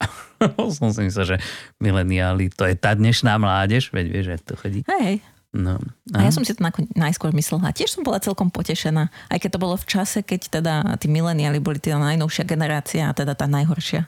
[0.80, 1.38] som si myslel, že
[1.78, 4.80] mileniáli, to je tá dnešná mládež, veď vieš, že to chodí.
[4.88, 5.20] Hej,
[5.50, 5.82] No,
[6.14, 6.62] a ja som si to
[6.94, 7.74] najskôr myslela.
[7.74, 9.10] Tiež som bola celkom potešená.
[9.10, 13.16] Aj keď to bolo v čase, keď teda tí mileniáli boli tá najnovšia generácia a
[13.18, 14.06] teda tá najhoršia.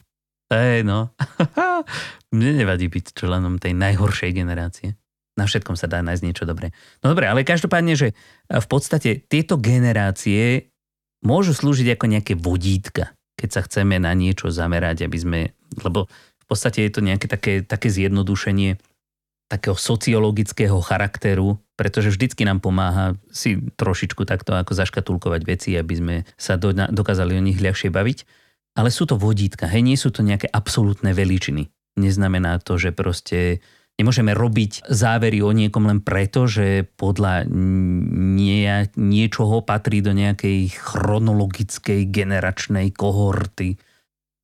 [0.54, 1.10] Hej, no.
[2.36, 4.94] Mne nevadí byť členom tej najhoršej generácie.
[5.32, 6.76] Na všetkom sa dá nájsť niečo dobré.
[7.00, 8.08] No dobre, ale každopádne, že
[8.52, 10.68] v podstate tieto generácie
[11.24, 15.40] môžu slúžiť ako nejaké vodítka, keď sa chceme na niečo zamerať, aby sme,
[15.80, 18.76] lebo v podstate je to nejaké také, také zjednodušenie
[19.52, 26.14] takého sociologického charakteru, pretože vždycky nám pomáha si trošičku takto ako zaškatulkovať veci, aby sme
[26.40, 28.24] sa do, dokázali o nich ľahšie baviť.
[28.72, 31.68] Ale sú to vodítka, hej, nie sú to nejaké absolútne veličiny.
[32.00, 33.60] Neznamená to, že proste
[34.00, 38.66] Nemôžeme robiť závery o niekom len preto, že podľa nie,
[38.96, 43.76] niečoho patrí do nejakej chronologickej generačnej kohorty,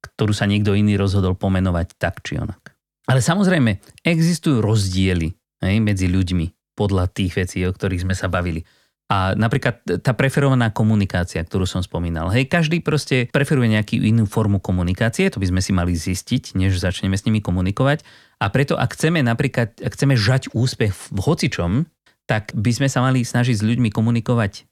[0.04, 2.76] ktorú sa niekto iný rozhodol pomenovať tak či onak.
[3.08, 5.32] Ale samozrejme, existujú rozdiely
[5.64, 8.62] hej, medzi ľuďmi podľa tých vecí, o ktorých sme sa bavili.
[9.08, 12.28] A napríklad tá preferovaná komunikácia, ktorú som spomínal.
[12.28, 16.76] Hej, každý proste preferuje nejakú inú formu komunikácie, to by sme si mali zistiť, než
[16.76, 18.04] začneme s nimi komunikovať.
[18.36, 21.88] A preto, ak chceme napríklad, ak chceme žať úspech v hocičom,
[22.28, 24.68] tak by sme sa mali snažiť s ľuďmi komunikovať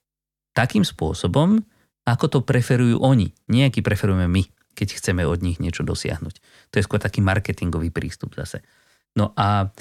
[0.53, 1.65] takým spôsobom,
[2.05, 3.33] ako to preferujú oni.
[3.49, 4.45] Nejaký preferujeme my,
[4.77, 6.35] keď chceme od nich niečo dosiahnuť.
[6.71, 8.61] To je skôr taký marketingový prístup zase.
[9.17, 9.73] No a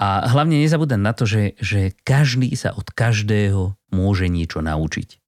[0.00, 5.20] a hlavne nezabúdať na to, že, že každý sa od každého môže niečo naučiť.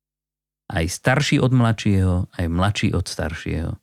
[0.72, 3.76] Aj starší od mladšieho, aj mladší od staršieho.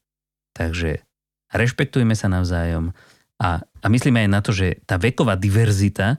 [0.57, 1.05] Takže
[1.53, 2.97] rešpektujme sa navzájom
[3.37, 6.17] a, a myslíme aj na to, že tá veková diverzita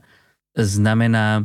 [0.55, 1.43] znamená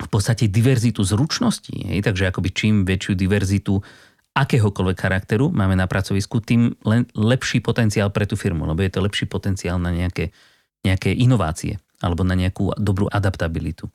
[0.00, 1.92] v podstate diverzitu zručností.
[1.92, 2.00] Hej?
[2.00, 3.84] Takže akoby čím väčšiu diverzitu
[4.32, 9.04] akéhokoľvek charakteru máme na pracovisku, tým len lepší potenciál pre tú firmu, lebo je to
[9.04, 10.32] lepší potenciál na nejaké,
[10.80, 13.86] nejaké inovácie alebo na nejakú dobrú adaptabilitu.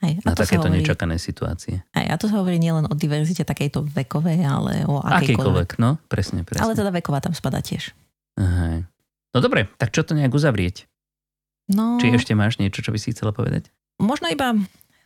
[0.00, 1.84] Hej, na takéto hovorí, nečakané situácie.
[1.92, 5.12] Hej, a to sa hovorí nielen o diverzite takejto vekovej, ale o akejkoľvek.
[5.12, 6.64] Akejkoľvek, no, presne, presne.
[6.64, 7.92] Ale teda veková tam spada tiež.
[8.40, 8.88] Hej.
[9.30, 10.88] No dobre, tak čo to nejak uzavrieť?
[11.68, 12.00] No...
[12.00, 13.68] Či ešte máš niečo, čo by si chcela povedať?
[14.00, 14.56] Možno iba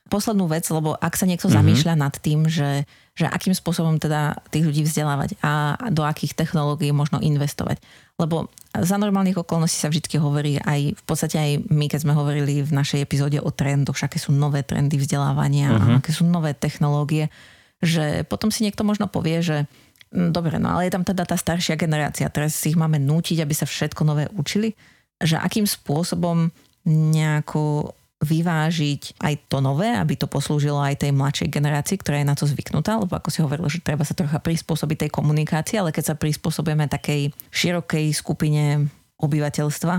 [0.08, 1.58] poslednú vec, lebo ak sa niekto mm-hmm.
[1.58, 6.90] zamýšľa nad tým, že, že akým spôsobom teda tých ľudí vzdelávať a do akých technológií
[6.90, 7.78] možno investovať.
[8.18, 12.66] Lebo za normálnych okolností sa vždy hovorí aj, v podstate aj my, keď sme hovorili
[12.66, 15.98] v našej epizóde o trendoch, aké sú nové trendy vzdelávania, uh-huh.
[16.02, 17.30] aké sú nové technológie,
[17.78, 19.70] že potom si niekto možno povie, že
[20.10, 23.38] hm, dobre, no ale je tam teda tá staršia generácia, teraz si ich máme nútiť,
[23.46, 24.74] aby sa všetko nové učili,
[25.22, 26.50] že akým spôsobom
[26.86, 32.36] nejako vyvážiť aj to nové, aby to poslúžilo aj tej mladšej generácii, ktorá je na
[32.38, 36.14] to zvyknutá, lebo ako si hovoril, že treba sa trocha prispôsobiť tej komunikácii, ale keď
[36.14, 38.88] sa prispôsobíme takej širokej skupine
[39.20, 39.94] obyvateľstva,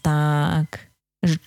[0.00, 0.66] tak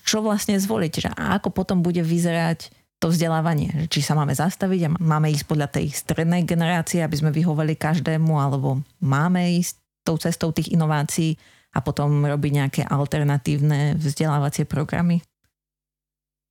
[0.03, 4.93] čo vlastne zvoliť, že ako potom bude vyzerať to vzdelávanie, či sa máme zastaviť a
[4.99, 10.51] máme ísť podľa tej strednej generácie, aby sme vyhovali každému, alebo máme ísť tou cestou
[10.51, 11.39] tých inovácií
[11.71, 15.23] a potom robiť nejaké alternatívne vzdelávacie programy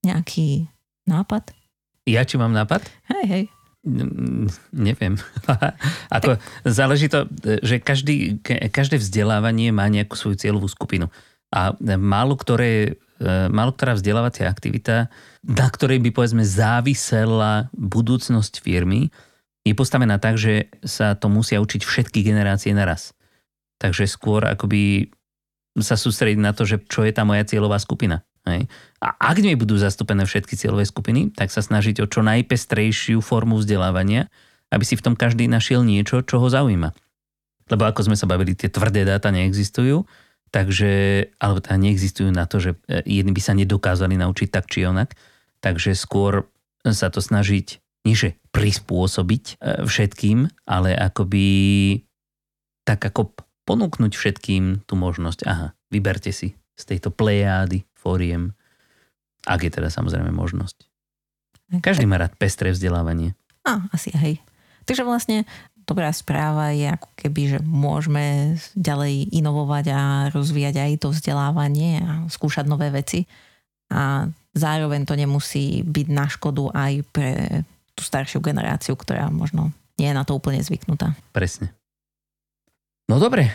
[0.09, 0.67] nejaký
[1.05, 1.53] nápad?
[2.09, 2.89] Ja či mám nápad?
[3.13, 3.45] Hej, hej.
[4.73, 5.17] Neviem.
[6.17, 6.43] Ako, tak...
[6.65, 7.29] záleží to,
[7.63, 8.41] že každý,
[8.73, 11.09] každé vzdelávanie má nejakú svoju cieľovú skupinu.
[11.49, 15.09] A málo, ktoré, e, málo ktorá vzdelávacia aktivita,
[15.45, 19.09] na ktorej by povedzme závisela budúcnosť firmy,
[19.65, 23.17] je postavená tak, že sa to musia učiť všetky generácie naraz.
[23.81, 25.13] Takže skôr akoby
[25.79, 28.28] sa sústrediť na to, že čo je tá moja cieľová skupina.
[28.49, 28.65] Hej.
[28.99, 33.61] A ak nie budú zastúpené všetky cieľové skupiny, tak sa snažiť o čo najpestrejšiu formu
[33.61, 34.27] vzdelávania,
[34.73, 36.93] aby si v tom každý našiel niečo, čo ho zaujíma.
[37.69, 40.09] Lebo ako sme sa bavili, tie tvrdé dáta neexistujú,
[40.49, 44.89] takže, alebo teda neexistujú na to, že e, jedni by sa nedokázali naučiť tak či
[44.89, 45.13] onak,
[45.61, 46.49] takže skôr
[46.89, 51.47] sa to snažiť nie že prispôsobiť e, všetkým, ale akoby
[52.89, 53.37] tak ako
[53.69, 58.55] ponúknuť všetkým tú možnosť, aha, vyberte si z tejto plejády fóriem,
[59.45, 60.87] ak je teda samozrejme možnosť.
[61.85, 63.37] Každý má rád pestré vzdelávanie.
[63.67, 64.41] A, asi hej.
[64.89, 65.45] Takže vlastne
[65.85, 70.01] dobrá správa je ako keby, že môžeme ďalej inovovať a
[70.33, 73.29] rozvíjať aj to vzdelávanie a skúšať nové veci.
[73.93, 80.09] A zároveň to nemusí byť na škodu aj pre tú staršiu generáciu, ktorá možno nie
[80.09, 81.17] je na to úplne zvyknutá.
[81.35, 81.75] Presne.
[83.09, 83.49] No dobre,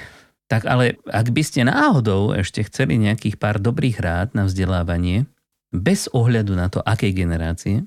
[0.54, 5.26] tak ale ak by ste náhodou ešte chceli nejakých pár dobrých rád na vzdelávanie,
[5.74, 7.82] bez ohľadu na to, akej generácie,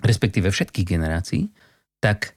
[0.00, 1.52] respektíve všetkých generácií,
[2.00, 2.32] tak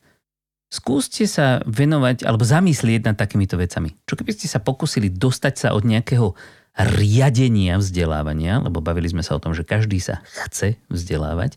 [0.68, 3.96] skúste sa venovať alebo zamyslieť nad takýmito vecami.
[4.04, 6.36] Čo keby ste sa pokusili dostať sa od nejakého
[6.76, 11.56] riadenia vzdelávania, lebo bavili sme sa o tom, že každý sa chce vzdelávať,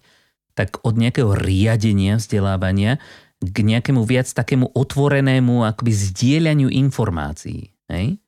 [0.54, 3.02] tak od nejakého riadenia vzdelávania
[3.42, 7.72] k nejakému viac takému otvorenému akoby zdieľaniu informácií.
[7.90, 8.20] Hej?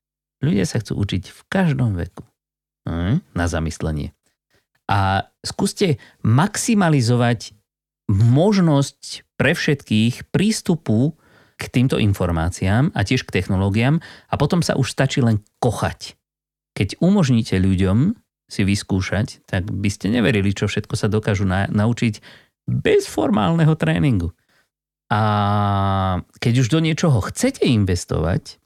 [0.43, 2.25] Ľudia sa chcú učiť v každom veku.
[2.89, 3.23] Hej?
[3.33, 4.13] Na zamyslenie.
[4.87, 7.57] A skúste maximalizovať
[8.07, 11.19] možnosť pre všetkých prístupu
[11.57, 13.99] k týmto informáciám a tiež k technológiám
[14.31, 16.15] a potom sa už stačí len kochať.
[16.77, 18.15] Keď umožníte ľuďom
[18.47, 22.23] si vyskúšať, tak by ste neverili, čo všetko sa dokážu na- naučiť
[22.69, 24.31] bez formálneho tréningu.
[25.07, 25.21] A
[26.43, 28.59] keď už do niečoho chcete investovať,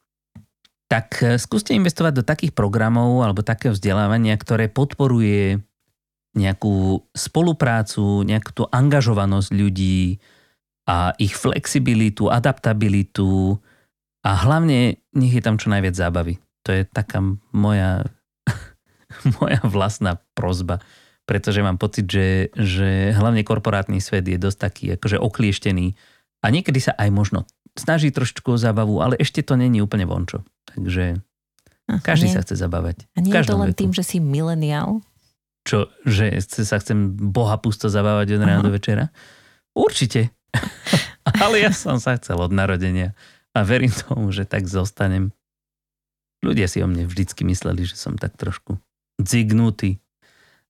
[0.90, 5.62] tak e, skúste investovať do takých programov alebo takého vzdelávania, ktoré podporuje
[6.34, 10.18] nejakú spoluprácu, nejakú tú angažovanosť ľudí
[10.86, 13.58] a ich flexibilitu, adaptabilitu
[14.26, 16.42] a hlavne nech je tam čo najviac zábavy.
[16.66, 17.22] To je taká
[17.54, 18.06] moja,
[19.38, 20.82] moja vlastná prozba,
[21.26, 25.86] pretože mám pocit, že, že hlavne korporátny svet je dosť taký akože oklieštený
[26.40, 27.44] a niekedy sa aj možno
[27.76, 30.42] snaží trošku o zábavu, ale ešte to není úplne vončo.
[30.68, 31.20] Takže
[31.98, 32.34] každý nie.
[32.34, 33.10] sa chce zabávať.
[33.18, 33.80] A nie je to len veku.
[33.82, 35.02] tým, že si mileniál?
[35.66, 39.10] Čo, že sa chcem boha pusto zabávať od rána do večera?
[39.74, 40.30] Určite.
[41.44, 43.12] ale ja som sa chcel od narodenia
[43.52, 45.34] a verím tomu, že tak zostanem.
[46.40, 48.80] Ľudia si o mne vždycky mysleli, že som tak trošku
[49.20, 50.00] zignutý.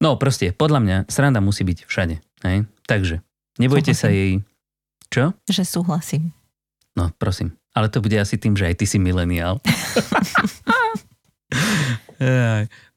[0.00, 2.16] No proste, podľa mňa sranda musí byť všade.
[2.42, 2.66] Hej?
[2.88, 3.22] Takže,
[3.60, 4.02] nebojte súhlasím.
[4.02, 4.32] sa jej...
[5.11, 5.34] Čo?
[5.50, 6.30] Že súhlasím.
[6.94, 7.58] No, prosím.
[7.74, 9.58] Ale to bude asi tým, že aj ty si mileniál.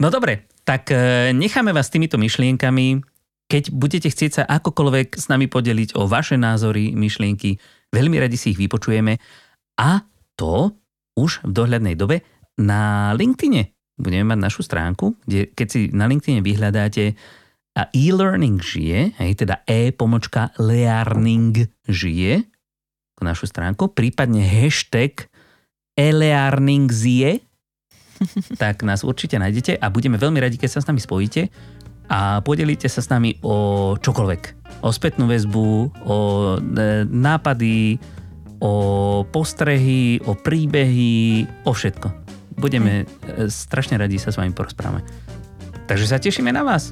[0.01, 3.01] no dobre, tak e, necháme vás týmito myšlienkami.
[3.49, 7.61] Keď budete chcieť sa akokoľvek s nami podeliť o vaše názory, myšlienky,
[7.93, 9.19] veľmi radi si ich vypočujeme.
[9.77, 10.73] A to
[11.13, 12.25] už v dohľadnej dobe
[12.57, 13.73] na LinkedIne.
[13.93, 17.13] Budeme mať našu stránku, kde keď si na LinkedIne vyhľadáte
[17.73, 22.45] a e-learning žije, hej, teda e-pomočka learning žije,
[23.23, 25.31] našu stránku, prípadne hashtag
[25.95, 27.39] elearningzie,
[28.61, 31.49] tak nás určite nájdete a budeme veľmi radi, keď sa s nami spojíte
[32.11, 34.41] a podelíte sa s nami o čokoľvek.
[34.83, 35.67] O spätnú väzbu,
[36.03, 36.17] o
[36.59, 37.97] e, nápady,
[38.59, 38.73] o
[39.23, 42.07] postrehy, o príbehy, o všetko.
[42.59, 43.49] Budeme hm.
[43.49, 45.07] strašne radi sa s vami porozprávať.
[45.87, 46.91] Takže sa tešíme na vás.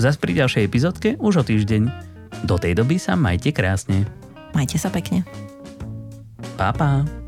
[0.00, 1.82] Zas pri ďalšej epizódke už o týždeň.
[2.48, 4.08] Do tej doby sa majte krásne.
[4.56, 5.22] Majte sa pekne.
[6.60, 7.19] 爸爸。